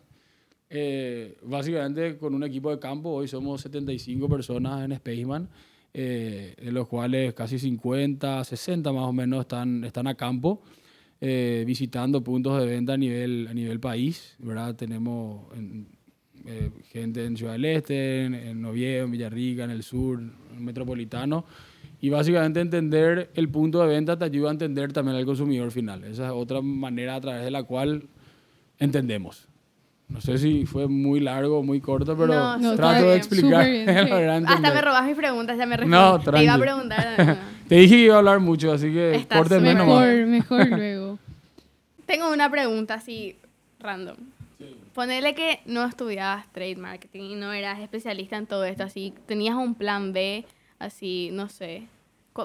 eh, 0.69 1.39
básicamente 1.43 2.19
con 2.19 2.35
un 2.35 2.45
equipo 2.45 2.71
de 2.71 2.79
campo, 2.79 3.11
hoy 3.11 3.29
somos 3.29 3.61
75 3.63 4.29
personas 4.29 4.85
en 4.85 4.97
Spaceman, 4.97 5.49
eh, 5.95 6.55
en 6.59 6.75
los 6.75 6.89
cuales 6.89 7.33
casi 7.35 7.59
50, 7.59 8.45
60 8.45 8.93
más 8.93 9.05
o 9.05 9.13
menos 9.13 9.41
están, 9.41 9.83
están 9.85 10.07
a 10.07 10.15
campo. 10.15 10.63
Eh, 11.21 11.65
visitando 11.67 12.23
puntos 12.23 12.61
de 12.61 12.67
venta 12.67 12.93
a 12.93 12.97
nivel, 12.97 13.49
a 13.49 13.55
nivel 13.55 13.81
país, 13.81 14.37
¿verdad? 14.39 14.75
Tenemos 14.75 15.47
eh, 16.45 16.71
gente 16.93 17.25
en 17.25 17.39
Ciudad 17.39 17.53
del 17.53 17.65
Este, 17.65 18.25
en, 18.25 18.35
en 18.35 18.65
Oviedo, 18.65 19.07
en 19.07 19.11
Villarrica, 19.13 19.65
en 19.65 19.71
el 19.71 19.83
sur, 19.83 20.21
en 20.21 20.65
Metropolitano. 20.65 21.47
Y 22.01 22.11
básicamente 22.11 22.61
entender 22.61 23.31
el 23.35 23.49
punto 23.49 23.81
de 23.81 23.89
venta 23.89 24.19
te 24.19 24.27
ayuda 24.27 24.51
a 24.51 24.53
entender 24.53 24.93
también 24.93 25.17
al 25.17 25.25
consumidor 25.25 25.71
final. 25.71 26.05
Esa 26.05 26.27
es 26.27 26.33
otra 26.33 26.61
manera 26.61 27.15
a 27.15 27.21
través 27.21 27.45
de 27.45 27.51
la 27.51 27.63
cual 27.63 28.03
entendemos. 28.79 29.49
No 30.09 30.21
sé 30.21 30.39
si 30.39 30.67
fue 30.67 30.87
muy 30.87 31.19
largo 31.19 31.59
o 31.59 31.63
muy 31.65 31.81
corto, 31.81 32.17
pero 32.17 32.57
trato 32.77 33.11
de 33.11 33.17
explicar. 33.17 33.67
Hasta 34.47 34.73
me 34.73 34.81
robas 34.81 35.05
mis 35.05 35.17
preguntas, 35.17 35.59
ya 35.59 35.67
me 35.67 35.77
respondí. 35.77 35.97
No, 35.97 36.21
Te 36.21 36.45
iba 36.45 36.55
a 36.55 36.59
preguntar. 36.59 37.39
Te 37.69 37.75
dije 37.75 37.97
que 37.97 38.03
iba 38.03 38.15
a 38.15 38.19
hablar 38.19 38.39
mucho, 38.39 38.71
así 38.71 38.93
que 38.93 39.27
córteme 39.33 39.75
mejor, 39.75 40.27
mejor 40.27 40.69
luego. 40.69 40.96
Tengo 42.07 42.33
una 42.33 42.51
pregunta 42.51 42.95
así, 42.95 43.37
random. 43.81 44.17
Sí. 44.59 44.77
Ponele 44.95 45.35
que 45.35 45.61
no 45.67 45.85
estudiabas 45.85 46.51
trade 46.53 46.77
marketing 46.77 47.23
y 47.23 47.35
no 47.35 47.53
eras 47.53 47.81
especialista 47.81 48.37
en 48.37 48.47
todo 48.47 48.65
esto, 48.65 48.85
así, 48.85 49.13
tenías 49.27 49.55
un 49.57 49.75
plan 49.75 50.13
B, 50.13 50.45
así, 50.79 51.31
no 51.33 51.49
sé. 51.49 51.87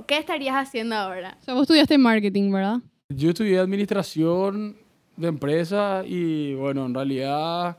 ¿Qué 0.08 0.17
estarías 0.17 0.56
haciendo 0.56 0.95
ahora? 0.95 1.38
O 1.41 1.43
sea, 1.43 1.54
vos 1.54 1.63
estudiaste 1.63 1.97
marketing, 1.97 2.52
¿verdad? 2.52 2.80
Yo 3.10 3.30
estudié 3.30 3.60
administración 3.60 4.78
de 5.17 5.28
empresa 5.28 6.04
y, 6.06 6.54
bueno, 6.56 6.86
en 6.86 6.93
realidad... 6.93 7.78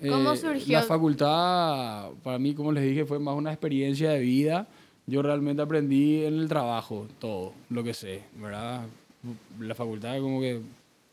¿Cómo 0.00 0.32
eh, 0.32 0.36
surgió? 0.36 0.78
La 0.78 0.84
facultad, 0.84 2.10
para 2.22 2.38
mí, 2.38 2.54
como 2.54 2.72
les 2.72 2.84
dije, 2.84 3.04
fue 3.04 3.18
más 3.18 3.36
una 3.36 3.52
experiencia 3.52 4.10
de 4.10 4.20
vida 4.20 4.66
yo 5.06 5.22
realmente 5.22 5.62
aprendí 5.62 6.24
en 6.24 6.34
el 6.34 6.48
trabajo 6.48 7.06
todo 7.18 7.52
lo 7.70 7.82
que 7.82 7.94
sé, 7.94 8.22
¿verdad? 8.36 8.86
La 9.60 9.74
facultad 9.74 10.18
como 10.20 10.40
que, 10.40 10.60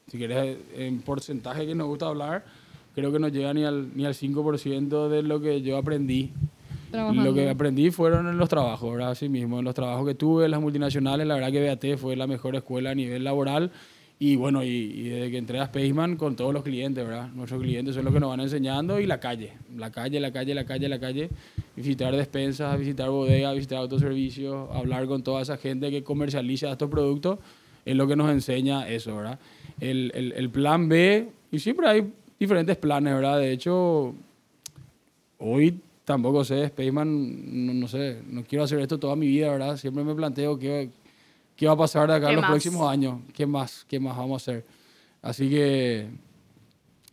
si 0.10 0.18
quieres, 0.18 0.58
en 0.76 1.02
porcentaje 1.02 1.66
que 1.66 1.76
nos 1.76 1.88
gusta 1.88 2.08
hablar, 2.08 2.46
creo 2.96 3.12
que 3.12 3.20
no 3.20 3.28
llega 3.28 3.54
ni 3.54 3.64
al, 3.64 3.96
ni 3.96 4.06
al 4.06 4.14
5% 4.14 5.10
de 5.10 5.24
lo 5.24 5.40
que 5.42 5.62
yo 5.62 5.78
aprendí. 5.78 6.32
Lo 6.92 7.34
que 7.36 7.48
aprendí 7.48 7.92
fueron 7.92 8.28
en 8.28 8.38
los 8.38 8.50
trabajos, 8.50 8.92
¿verdad? 8.92 9.12
Así 9.12 9.30
mismo, 9.30 9.60
en 9.60 9.66
los 9.66 9.76
trabajos 9.76 10.08
que 10.08 10.16
tuve, 10.16 10.46
en 10.46 10.52
las 10.52 10.60
multinacionales, 10.60 11.28
la 11.28 11.36
verdad 11.36 11.52
que 11.52 11.68
BAT 11.68 11.98
fue 12.00 12.16
la 12.16 12.26
mejor 12.26 12.56
escuela 12.56 12.90
a 12.92 12.96
nivel 12.96 13.24
laboral 13.24 13.72
y 14.22 14.36
bueno, 14.36 14.64
y, 14.64 15.04
desde 15.04 15.32
que 15.32 15.38
entré 15.38 15.60
a 15.62 15.68
Spaceman 15.68 16.18
con 16.18 16.36
todos 16.36 16.54
los 16.54 16.62
clientes, 16.62 17.08
¿verdad? 17.08 17.30
Nuestros 17.30 17.62
clientes 17.62 17.96
son 17.96 18.04
los 18.04 18.14
que 18.14 18.20
nos 18.20 18.30
van 18.30 18.42
enseñando 18.42 19.00
y 19.00 19.06
la 19.06 19.22
calle, 19.22 19.54
la 19.78 19.92
calle, 19.92 20.20
la 20.20 20.34
calle, 20.34 20.54
la 20.54 20.66
calle, 20.66 20.90
la 20.90 21.00
calle. 21.00 21.30
Visitar 21.78 22.14
despensas, 22.14 22.78
visitar 22.78 23.10
bodegas, 23.10 23.56
visitar 23.56 23.78
autoservicios, 23.78 24.70
hablar 24.76 25.08
con 25.08 25.24
toda 25.24 25.42
esa 25.42 25.56
gente 25.56 25.90
que 25.90 26.04
comercializa 26.04 26.70
estos 26.70 26.90
productos. 26.90 27.40
es 27.86 27.96
lo 27.96 28.08
que 28.08 28.18
nos 28.18 28.30
enseña 28.30 28.90
eso, 28.90 29.16
¿verdad? 29.16 29.40
El, 29.80 30.12
el, 30.14 30.32
el 30.34 30.50
plan 30.50 30.88
B, 30.90 31.30
y 31.52 31.60
siempre 31.60 31.88
hay 31.88 32.12
diferentes 32.40 32.78
planes, 32.78 33.14
¿verdad? 33.14 33.40
De 33.40 33.52
hecho, 33.52 34.14
hoy 35.38 35.80
tampoco 36.06 36.44
sé, 36.44 36.68
Spaceman, 36.68 37.66
no, 37.68 37.74
no 37.74 37.88
sé, 37.88 38.22
no 38.28 38.44
quiero 38.44 38.64
hacer 38.64 38.80
esto 38.80 38.98
toda 39.00 39.16
mi 39.16 39.28
vida, 39.28 39.50
¿verdad? 39.52 39.78
Siempre 39.78 40.04
me 40.04 40.16
planteo 40.16 40.58
qué, 40.58 40.90
qué 41.56 41.68
va 41.68 41.74
a 41.74 41.78
pasar 41.78 42.08
de 42.10 42.16
acá 42.16 42.28
¿Qué 42.28 42.32
en 42.32 42.36
los 42.38 42.42
más? 42.44 42.52
próximos 42.52 42.90
años, 42.92 43.20
qué 43.34 43.46
más, 43.46 43.86
qué 43.88 44.00
más 44.00 44.18
vamos 44.18 44.34
a 44.48 44.52
hacer. 44.52 44.66
Así 45.22 45.50
que, 45.50 46.08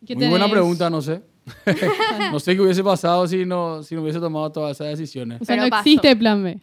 ¿Qué 0.05 0.15
muy 0.15 0.27
buena 0.27 0.45
tenés? 0.45 0.51
pregunta, 0.59 0.89
no 0.89 1.01
sé. 1.01 1.21
no 2.31 2.39
sé 2.39 2.55
qué 2.55 2.61
hubiese 2.61 2.83
pasado 2.83 3.27
si 3.27 3.45
no, 3.45 3.83
si 3.83 3.95
no 3.95 4.01
hubiese 4.01 4.19
tomado 4.19 4.51
todas 4.51 4.75
esas 4.77 4.97
decisiones. 4.97 5.41
O 5.41 5.45
sea, 5.45 5.55
Pero 5.55 5.65
no 5.65 5.69
pasó. 5.69 5.81
existe 5.81 6.15
plan 6.15 6.43
B. 6.43 6.59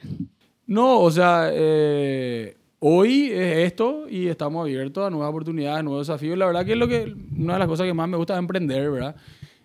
No, 0.66 1.00
o 1.00 1.10
sea, 1.10 1.50
eh, 1.52 2.56
hoy 2.86 3.30
es 3.32 3.58
esto 3.66 4.06
y 4.10 4.26
estamos 4.28 4.62
abiertos 4.62 5.06
a 5.06 5.10
nuevas 5.10 5.30
oportunidades, 5.30 5.82
nuevos 5.84 6.06
desafíos. 6.06 6.36
La 6.36 6.44
verdad 6.46 6.66
que 6.66 6.72
es 6.72 6.78
lo 6.78 6.86
que, 6.86 7.14
una 7.38 7.54
de 7.54 7.58
las 7.60 7.68
cosas 7.68 7.86
que 7.86 7.94
más 7.94 8.08
me 8.08 8.16
gusta 8.18 8.34
es 8.34 8.38
emprender, 8.40 8.90
¿verdad? 8.90 9.16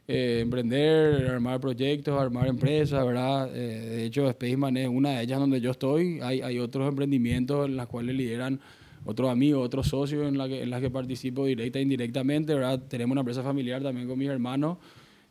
Eh, 0.08 0.40
emprender, 0.42 1.28
armar 1.28 1.60
proyectos, 1.60 2.18
armar 2.20 2.48
empresas, 2.48 3.06
¿verdad? 3.06 3.50
Eh, 3.54 3.60
de 3.98 4.06
hecho, 4.06 4.30
Spaceman 4.32 4.78
es 4.78 4.88
una 4.88 5.12
de 5.18 5.24
ellas 5.24 5.38
donde 5.40 5.60
yo 5.62 5.72
estoy. 5.72 6.20
Hay, 6.22 6.42
hay 6.42 6.60
otros 6.60 6.88
emprendimientos 6.88 7.66
en 7.68 7.76
los 7.76 7.88
cuales 7.88 8.16
lideran 8.16 8.60
otros 9.04 9.30
amigos, 9.30 9.66
otros 9.66 9.88
socios 9.88 10.26
en, 10.28 10.38
la 10.38 10.48
que, 10.48 10.64
en 10.64 10.70
las 10.70 10.80
que 10.82 10.90
participo 10.90 11.46
directa 11.46 11.80
e 11.80 11.82
indirectamente, 11.82 12.54
¿verdad? 12.54 12.82
Tenemos 12.88 13.12
una 13.14 13.22
empresa 13.22 13.44
familiar 13.44 13.84
también 13.84 14.08
con 14.08 14.18
mis 14.18 14.30
hermanos, 14.30 14.78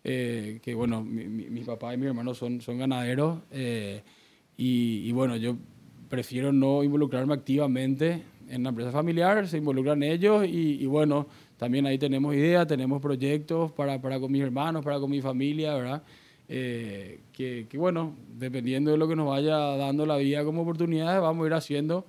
eh, 0.05 0.61
que 0.63 0.75
bueno, 0.75 1.03
mi, 1.05 1.25
mi- 1.25 1.49
mis 1.51 1.65
papás 1.65 1.95
y 1.95 1.97
mis 1.97 2.07
hermanos 2.09 2.37
son, 2.39 2.61
ganaderos. 2.79 3.41
eh, 3.51 4.03
y 4.57 5.11
bueno, 5.13 5.37
yo 5.37 5.57
prefiero 6.09 6.53
no 6.53 6.83
involucrarme 6.83 7.35
activamente 7.35 8.23
en 8.49 8.63
la 8.63 8.71
empresa 8.71 8.91
familiar, 8.91 9.47
se 9.47 9.59
involucran 9.59 10.03
ellos 10.03 10.47
y, 10.47 10.83
y 10.83 10.87
bueno, 10.87 11.27
también 11.57 11.87
ahí 11.87 11.99
tenemos 11.99 12.35
ideas, 12.35 12.67
tenemos 12.67 13.03
proyectos 13.03 13.73
para, 13.73 14.01
para 14.01 14.19
con 14.19 14.33
mis 14.33 14.43
hermanos, 14.43 14.85
para 14.85 14.99
con 14.99 15.11
mi 15.11 15.21
familia, 15.21 15.75
¿verdad? 15.75 16.03
Eh, 16.49 17.21
que, 17.33 17.67
que 17.69 17.77
bueno, 17.77 18.15
dependiendo 18.39 18.91
de 18.91 18.97
lo 18.97 19.07
que 19.07 19.17
nos 19.17 19.29
vaya 19.29 19.57
dando 19.77 20.07
la 20.07 20.17
vida 20.17 20.45
como 20.45 20.63
oportunidades, 20.63 21.21
vamos 21.21 21.45
a 21.45 21.47
ir 21.49 21.55
haciendo 21.55 22.07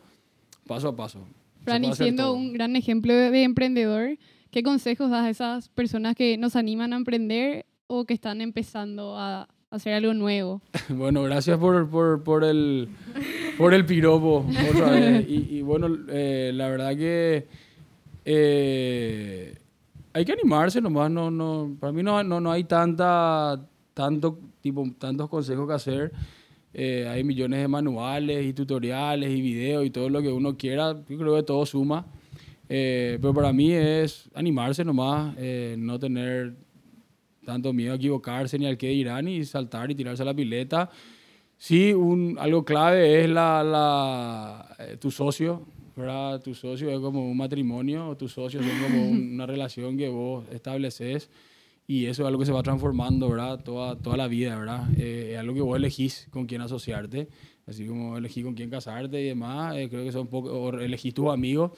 paso 0.65 0.87
a 0.89 0.95
paso. 0.95 1.19
Fran, 1.63 1.83
y 1.83 1.93
siendo 1.93 2.33
un 2.33 2.53
gran 2.53 2.75
ejemplo 2.75 3.13
de 3.13 3.43
emprendedor, 3.43 4.17
¿qué 4.49 4.63
consejos 4.63 5.09
das 5.09 5.25
a 5.25 5.29
esas 5.29 5.69
personas 5.69 6.15
que 6.15 6.37
nos 6.37 6.55
animan 6.55 6.93
a 6.93 6.95
emprender 6.95 7.65
o 7.87 8.05
que 8.05 8.13
están 8.13 8.39
empezando 8.39 9.17
a 9.17 9.49
hacer 9.71 9.93
algo 9.93 10.13
nuevo? 10.13 10.61
Bueno, 10.89 11.23
gracias 11.23 11.57
por, 11.57 11.87
por, 11.89 12.23
por 12.23 12.43
el, 12.43 12.89
por 13.57 13.73
el 13.73 13.85
piropo 13.85 14.45
otra 14.69 14.91
vez. 14.91 15.25
Y, 15.29 15.57
y 15.57 15.61
bueno, 15.61 15.87
eh, 16.09 16.51
la 16.53 16.69
verdad 16.69 16.95
que 16.95 17.47
eh, 18.25 19.55
hay 20.13 20.25
que 20.25 20.31
animarse 20.31 20.81
nomás. 20.81 21.11
No, 21.11 21.29
no, 21.29 21.75
para 21.79 21.93
mí 21.93 22.03
no, 22.03 22.23
no, 22.23 22.39
no 22.39 22.51
hay 22.51 22.63
tanta, 22.63 23.59
tanto, 23.93 24.39
tipo, 24.61 24.85
tantos 24.97 25.29
consejos 25.29 25.67
que 25.67 25.73
hacer. 25.73 26.11
Eh, 26.73 27.07
hay 27.07 27.23
millones 27.23 27.61
de 27.61 27.67
manuales 27.67 28.45
y 28.45 28.53
tutoriales 28.53 29.29
y 29.29 29.41
videos 29.41 29.85
y 29.85 29.89
todo 29.89 30.09
lo 30.09 30.21
que 30.21 30.29
uno 30.29 30.57
quiera. 30.57 30.93
Yo 31.07 31.17
creo 31.17 31.35
que 31.35 31.43
todo 31.43 31.65
suma. 31.65 32.05
Pero 32.67 33.33
para 33.33 33.51
mí 33.51 33.71
es 33.71 34.29
animarse 34.35 34.85
nomás, 34.85 35.35
no 35.77 35.97
tener 35.97 36.53
tanto 37.49 37.73
miedo 37.73 37.93
a 37.93 37.95
equivocarse 37.95 38.59
ni 38.59 38.65
al 38.67 38.77
que 38.77 38.89
dirán 38.89 39.27
y 39.27 39.43
saltar 39.43 39.89
y 39.91 39.95
tirarse 39.95 40.21
a 40.21 40.25
la 40.25 40.33
pileta. 40.35 40.89
Sí, 41.57 41.93
un, 41.93 42.37
algo 42.39 42.63
clave 42.63 43.21
es 43.23 43.29
la, 43.29 43.63
la, 43.63 44.75
eh, 44.79 44.97
tu 44.97 45.09
socio, 45.11 45.65
¿verdad? 45.95 46.41
Tu 46.41 46.53
socio 46.53 46.89
es 46.89 46.99
como 46.99 47.29
un 47.29 47.35
matrimonio, 47.35 48.15
tu 48.17 48.29
socio 48.29 48.59
es 48.61 48.67
como 48.83 49.09
un- 49.09 49.33
una 49.33 49.45
relación 49.45 49.97
que 49.97 50.07
vos 50.09 50.45
estableces 50.51 51.29
y 51.87 52.05
eso 52.05 52.21
es 52.21 52.27
algo 52.27 52.39
que 52.39 52.45
se 52.45 52.51
va 52.53 52.61
transformando, 52.63 53.27
¿verdad? 53.29 53.63
Toda, 53.63 53.95
toda 53.99 54.15
la 54.15 54.27
vida, 54.27 54.57
¿verdad? 54.57 54.89
Eh, 54.95 55.31
es 55.33 55.39
algo 55.39 55.53
que 55.55 55.61
vos 55.61 55.75
elegís 55.75 56.27
con 56.29 56.45
quién 56.45 56.61
asociarte, 56.61 57.27
así 57.65 57.85
como 57.87 58.15
elegís 58.17 58.43
con 58.45 58.53
quién 58.53 58.69
casarte 58.69 59.19
y 59.21 59.25
demás, 59.25 59.75
eh, 59.75 59.89
creo 59.89 60.03
que 60.05 60.11
son 60.11 60.27
pocos, 60.27 60.51
o 60.53 60.79
elegís 60.79 61.13
tus 61.13 61.29
amigos, 61.29 61.71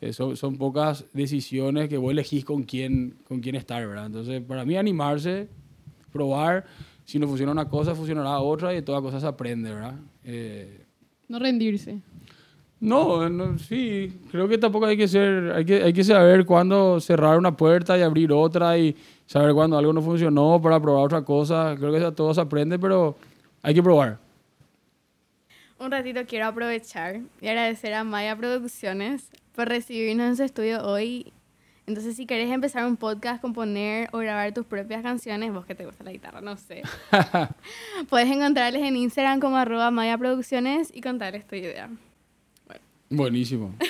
eh, 0.00 0.12
son, 0.12 0.36
son 0.36 0.56
pocas 0.56 1.04
decisiones 1.12 1.88
que 1.88 1.96
vos 1.98 2.10
elegís 2.12 2.44
con 2.44 2.62
quién, 2.62 3.16
con 3.28 3.40
quién 3.40 3.54
estar, 3.54 3.86
¿verdad? 3.86 4.06
Entonces, 4.06 4.42
para 4.42 4.64
mí 4.64 4.76
animarse, 4.76 5.48
probar, 6.12 6.64
si 7.04 7.18
no 7.18 7.26
funciona 7.26 7.52
una 7.52 7.68
cosa, 7.68 7.94
funcionará 7.94 8.38
otra 8.40 8.72
y 8.72 8.76
de 8.76 8.82
todas 8.82 9.02
cosas 9.02 9.22
se 9.22 9.28
aprende, 9.28 9.70
¿verdad? 9.72 9.94
Eh, 10.24 10.84
No 11.28 11.38
rendirse. 11.38 12.00
no, 12.80 13.28
no, 13.28 13.58
sí, 13.58 14.20
creo 14.30 14.48
que 14.48 14.56
tampoco 14.56 14.86
hay 14.86 14.96
que 14.96 15.06
ser, 15.08 15.52
hay 15.52 15.64
que, 15.64 15.82
hay 15.82 15.92
que 15.92 16.04
saber 16.04 16.46
cuándo 16.46 16.98
cerrar 17.00 17.36
una 17.38 17.54
puerta 17.56 17.98
y 17.98 18.02
abrir 18.02 18.32
otra 18.32 18.78
y 18.78 18.96
saber 19.26 19.52
cuándo 19.52 19.76
algo 19.76 19.92
no 19.92 20.00
funcionó 20.02 20.60
para 20.62 20.80
probar 20.80 21.04
otra 21.04 21.22
cosa. 21.22 21.74
Creo 21.78 21.92
que 21.92 21.98
eso 21.98 22.12
todo 22.12 22.32
se 22.32 22.40
aprende, 22.40 22.78
pero 22.78 23.16
hay 23.62 23.74
que 23.74 23.82
probar. 23.82 24.18
Un 25.78 25.90
ratito 25.90 26.20
quiero 26.26 26.46
aprovechar 26.46 27.20
y 27.40 27.48
agradecer 27.48 27.94
a 27.94 28.04
Maya 28.04 28.36
Producciones 28.36 29.30
por 29.54 29.68
recibirnos 29.68 30.26
en 30.28 30.36
su 30.36 30.42
estudio 30.44 30.82
hoy. 30.84 31.32
Entonces, 31.86 32.14
si 32.16 32.24
querés 32.26 32.50
empezar 32.50 32.86
un 32.86 32.96
podcast, 32.96 33.40
componer 33.40 34.08
o 34.12 34.18
grabar 34.18 34.54
tus 34.54 34.64
propias 34.64 35.02
canciones, 35.02 35.52
vos 35.52 35.66
que 35.66 35.74
te 35.74 35.84
gusta 35.86 36.04
la 36.04 36.12
guitarra, 36.12 36.40
no 36.40 36.56
sé. 36.56 36.82
Puedes 38.08 38.28
encontrarles 38.30 38.82
en 38.82 38.96
Instagram 38.96 39.40
como 39.40 39.56
arroba 39.56 39.90
Maya 39.90 40.16
Producciones 40.16 40.90
y 40.94 41.00
contarles 41.00 41.46
tu 41.46 41.56
idea. 41.56 41.90
Buenísimo. 43.08 43.74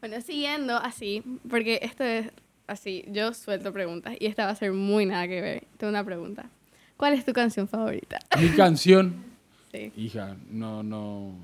Bueno, 0.00 0.20
siguiendo 0.20 0.76
así, 0.78 1.22
porque 1.48 1.78
esto 1.82 2.02
es 2.02 2.26
así, 2.66 3.04
yo 3.06 3.32
suelto 3.34 3.72
preguntas 3.72 4.16
y 4.18 4.26
esta 4.26 4.46
va 4.46 4.50
a 4.50 4.56
ser 4.56 4.72
muy 4.72 5.06
nada 5.06 5.28
que 5.28 5.40
ver. 5.40 5.64
Tengo 5.76 5.92
una 5.92 6.02
pregunta. 6.04 6.50
¿Cuál 6.96 7.12
es 7.12 7.24
tu 7.24 7.32
canción 7.32 7.68
favorita? 7.68 8.18
Mi 8.36 8.48
canción, 8.48 9.14
Sí. 9.72 9.92
hija, 9.96 10.36
no, 10.50 10.82
no, 10.82 11.36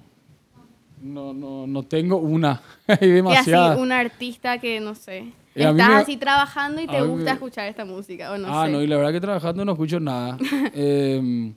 no, 1.03 1.33
no, 1.33 1.67
no 1.67 1.83
tengo 1.85 2.17
una. 2.17 2.61
Hay 2.87 2.97
Y 3.01 3.05
así, 3.05 3.13
demasiadas. 3.13 3.79
un 3.79 3.93
artista 3.93 4.59
que, 4.59 4.81
no 4.81 4.95
sé, 4.95 5.19
Y 5.55 5.59
mí 5.61 5.65
estás 5.65 5.89
me- 5.89 5.95
así 5.97 6.17
trabajando 6.17 6.81
y 6.81 6.87
te 6.87 7.01
gusta 7.03 7.25
me- 7.25 7.31
escuchar 7.33 7.69
esta 7.69 7.85
música, 7.85 8.33
o 8.33 8.39
no 8.39 8.49
ah, 8.51 8.67
sé. 8.67 8.73
no, 8.73 8.83
y 8.83 8.87
la 8.87 8.97
verdad 8.97 9.13
que 9.13 9.21
trabajando 9.21 9.65
no 9.65 9.73
escucho 9.73 9.99
nada. 10.01 10.37
Em, 10.75 11.55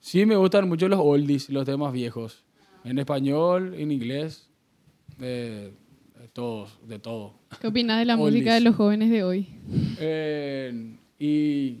sí 0.00 0.24
me 0.26 0.36
gustan 0.36 0.68
mucho 0.68 0.88
los 0.88 1.00
oldies, 1.00 1.48
los 1.50 1.64
temas 1.64 1.92
viejos. 1.92 2.44
En 2.84 2.98
español, 2.98 3.74
en 3.76 3.90
inglés, 3.90 4.48
eh, 5.20 5.72
todos, 6.32 6.78
de 6.86 6.98
todo. 6.98 7.34
¿Qué 7.60 7.66
opinas 7.66 7.98
de 7.98 8.04
la 8.04 8.14
Oldies. 8.16 8.34
música 8.42 8.54
de 8.54 8.60
los 8.60 8.76
jóvenes 8.76 9.10
de 9.10 9.24
hoy? 9.24 9.48
Eh, 9.98 10.94
y 11.18 11.78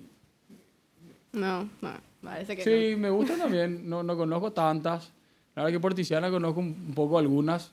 No, 1.32 1.68
no, 1.80 1.90
parece 2.22 2.56
que 2.56 2.64
sí, 2.64 2.96
me 2.96 3.10
gustan 3.10 3.38
también. 3.38 3.88
No, 3.88 4.02
no 4.02 4.16
conozco 4.16 4.50
tantas. 4.52 5.12
La 5.58 5.64
verdad 5.64 5.76
que 5.76 5.80
por 5.80 5.92
Tiziana 5.92 6.30
conozco 6.30 6.60
un 6.60 6.92
poco 6.94 7.18
algunas. 7.18 7.72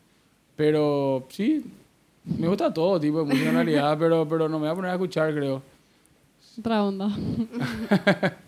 Pero 0.55 1.27
sí, 1.29 1.63
me 2.39 2.47
gusta 2.47 2.73
todo 2.73 2.99
tipo 2.99 3.19
de 3.19 3.25
música 3.25 3.49
en 3.49 3.55
realidad, 3.55 3.95
pero, 3.99 4.27
pero 4.27 4.49
no 4.49 4.57
me 4.57 4.65
voy 4.65 4.71
a 4.71 4.75
poner 4.75 4.89
a 4.89 4.93
escuchar, 4.95 5.31
creo. 5.35 5.61
Otra 6.57 6.83
onda. 6.83 7.07
no. 7.09 7.15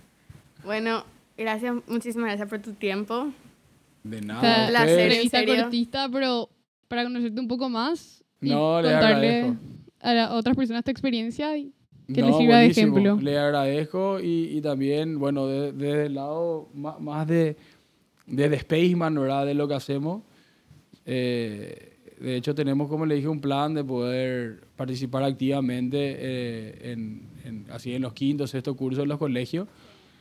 Bueno, 0.65 1.03
gracias, 1.37 1.75
muchísimas 1.87 2.29
gracias 2.29 2.49
por 2.49 2.59
tu 2.59 2.73
tiempo. 2.73 3.27
De 4.03 4.17
O 4.17 4.21
sea, 4.21 4.27
nada. 4.69 4.83
¿en 4.91 4.99
entrevista 4.99 5.45
cortista, 5.45 6.09
pero 6.11 6.49
para 6.87 7.03
conocerte 7.03 7.39
un 7.39 7.47
poco 7.47 7.69
más 7.69 8.23
y 8.41 8.49
No, 8.49 8.73
contarle 8.81 9.53
a 10.01 10.13
la- 10.13 10.33
otras 10.33 10.55
personas 10.57 10.83
tu 10.83 10.89
experiencia 10.91 11.55
y 11.57 11.71
que 12.13 12.21
No, 12.21 12.27
les 12.27 12.37
sirva 12.37 12.55
de 12.57 12.61
buenísimo. 12.69 12.97
ejemplo. 12.97 13.21
Le 13.23 13.37
agradezco 13.37 14.19
y, 14.19 14.57
y 14.57 14.61
también, 14.61 15.19
bueno, 15.19 15.45
de- 15.47 15.71
desde 15.73 16.05
el 16.07 16.15
lado 16.15 16.67
ma- 16.73 16.97
más 16.99 17.27
de, 17.27 17.55
de, 18.27 18.59
Spaceman, 18.59 19.15
¿verdad? 19.15 19.45
De 19.45 19.53
lo 19.53 19.67
que 19.67 19.73
hacemos. 19.73 20.21
Eh, 21.05 21.93
de 22.19 22.35
hecho, 22.35 22.55
tenemos, 22.55 22.89
como 22.89 23.05
le 23.05 23.15
dije, 23.15 23.27
un 23.27 23.39
plan 23.39 23.73
de 23.73 23.83
poder 23.83 24.61
participar 24.75 25.23
activamente 25.23 25.97
eh, 25.99 26.91
en, 26.91 27.27
en- 27.45 27.65
así 27.71 27.93
en 27.93 28.01
los 28.01 28.13
quintos, 28.13 28.49
sextos 28.51 28.75
cursos 28.75 29.03
de 29.03 29.07
los 29.07 29.17
colegios. 29.19 29.67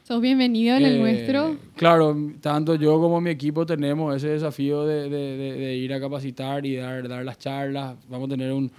Sos 0.05 0.21
bienvenido 0.21 0.77
en 0.77 0.85
el 0.85 0.97
Eh, 0.97 0.99
nuestro. 1.01 1.57
Claro, 1.75 2.17
tanto 2.41 2.77
yo 2.77 3.01
como 3.01 3.21
mi 3.21 3.31
equipo 3.31 3.67
tenemos 3.67 4.15
ese 4.15 4.29
desafío 4.29 4.87
de, 4.87 5.09
de- 5.09 5.37
de- 5.37 5.53
de 5.55 5.77
ir 5.77 5.93
a 5.93 5.99
capacitar 6.01 6.65
y 6.65 6.77
dar, 6.77 7.09
dar 7.09 7.25
las 7.25 7.39
charlas. 7.39 7.97
Vamos 8.09 8.27
a 8.29 8.31
tener 8.31 8.53
un, 8.53 8.71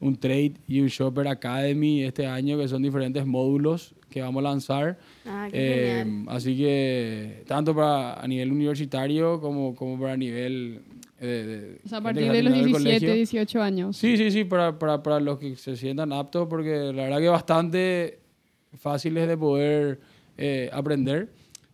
un 0.00 0.16
Trade 0.16 0.52
y 0.68 0.80
un 0.80 0.88
Shopper 0.88 1.26
Academy 1.28 2.02
este 2.04 2.26
año, 2.26 2.58
que 2.58 2.68
son 2.68 2.82
diferentes 2.82 3.24
módulos 3.26 3.94
que 4.10 4.20
vamos 4.20 4.40
a 4.40 4.48
lanzar. 4.50 4.98
Ah, 5.24 5.48
qué 5.50 6.00
Eh, 6.00 6.24
así 6.28 6.56
que 6.56 7.42
tanto 7.46 7.74
para 7.74 8.20
a 8.20 8.26
nivel 8.28 8.52
universitario 8.52 9.40
como, 9.40 9.74
como 9.74 9.98
para 10.00 10.16
nivel... 10.16 10.82
eh, 11.20 11.26
de- 11.26 11.80
O 11.84 11.88
sea, 11.88 11.98
a 11.98 12.02
partir 12.02 12.22
de 12.22 12.28
los 12.28 12.34
terminando 12.52 12.58
el 12.58 12.66
17, 12.84 13.06
colegio. 13.06 13.14
18 13.14 13.62
años. 13.62 13.96
Sí, 13.96 14.16
sí, 14.18 14.30
sí, 14.30 14.44
para, 14.44 14.78
para, 14.78 15.02
para 15.02 15.18
los 15.20 15.38
que 15.38 15.56
se 15.56 15.76
sientan 15.76 16.12
aptos, 16.12 16.46
porque 16.48 16.92
la 16.92 17.04
verdad 17.04 17.18
que 17.18 17.28
bastante 17.28 18.18
fáciles 18.78 19.26
de 19.28 19.36
poder 19.38 20.00
eh, 20.36 20.68
aprender. 20.72 21.30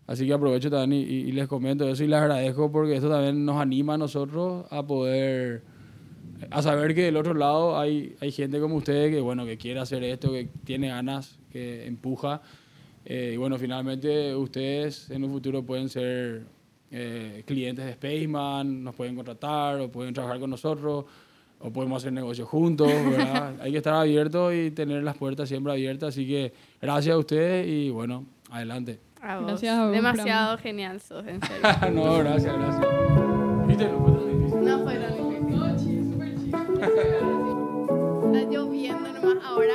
Así 0.07 0.27
que 0.27 0.33
aprovecho 0.33 0.71
también 0.71 1.03
y, 1.03 1.05
y- 1.13 1.19
y 1.29 1.33
les 1.33 1.49
comento 1.49 1.89
eso 1.89 2.05
y 2.05 2.07
les 2.09 2.19
agradezco 2.19 2.71
porque 2.71 2.95
esto 2.95 3.09
también 3.09 3.45
nos 3.45 3.61
anima 3.61 3.95
a 3.95 3.99
nosotros 3.99 4.67
a 4.71 4.85
poder 4.87 5.63
a 6.51 6.63
saber 6.63 6.95
que 6.95 7.03
del 7.03 7.17
otro 7.17 7.35
lado 7.35 7.79
hay, 7.79 8.17
hay 8.21 8.33
gente 8.33 8.61
como 8.61 8.77
ustedes 8.77 9.11
que, 9.11 9.21
bueno, 9.21 9.45
que 9.45 9.59
quiere 9.59 9.81
hacer 9.81 10.03
esto, 10.05 10.33
que 10.33 10.49
tiene 10.65 10.89
ganas, 10.89 11.39
que 11.51 11.87
empuja. 11.87 12.43
Eh, 13.05 13.33
y 13.35 13.37
bueno, 13.37 13.59
finalmente 13.59 14.35
ustedes 14.35 15.11
en 15.11 15.25
un 15.25 15.31
futuro 15.31 15.65
pueden 15.65 15.89
ser 15.89 16.45
eh, 16.91 17.43
clientes 17.47 17.85
de 17.85 17.95
Spaceman, 17.95 18.85
nos 18.85 18.95
pueden 18.95 19.17
contratar 19.17 19.81
o 19.81 19.91
pueden 19.91 20.15
trabajar 20.15 20.39
con 20.39 20.51
nosotros 20.51 21.05
o 21.59 21.73
podemos 21.73 22.03
hacer 22.03 22.13
negocios 22.13 22.49
juntos, 22.49 22.89
¿verdad? 22.89 23.55
Hay 23.61 23.71
que 23.71 23.79
estar 23.79 23.95
abiertos 23.95 24.53
y 24.55 24.71
tener 24.73 25.03
las 25.03 25.17
puertas 25.17 25.49
siempre 25.49 25.73
abiertas. 25.73 26.11
Así 26.11 26.27
que 26.27 26.53
gracias 26.81 27.15
a 27.15 27.19
ustedes 27.19 27.67
y 27.69 27.91
bueno, 27.91 28.27
adelante. 28.51 29.01
A 29.21 29.37
vos. 29.37 29.47
Gracias 29.47 29.79
a 29.79 29.85
vos, 29.85 29.93
Demasiado 29.93 30.59
genial 30.59 31.01
sos, 31.01 31.25
en 31.27 31.41
serio. 31.41 31.63
no, 31.93 32.19
gracias, 32.19 32.55
gracias. 32.59 34.12
ahora 39.53 39.75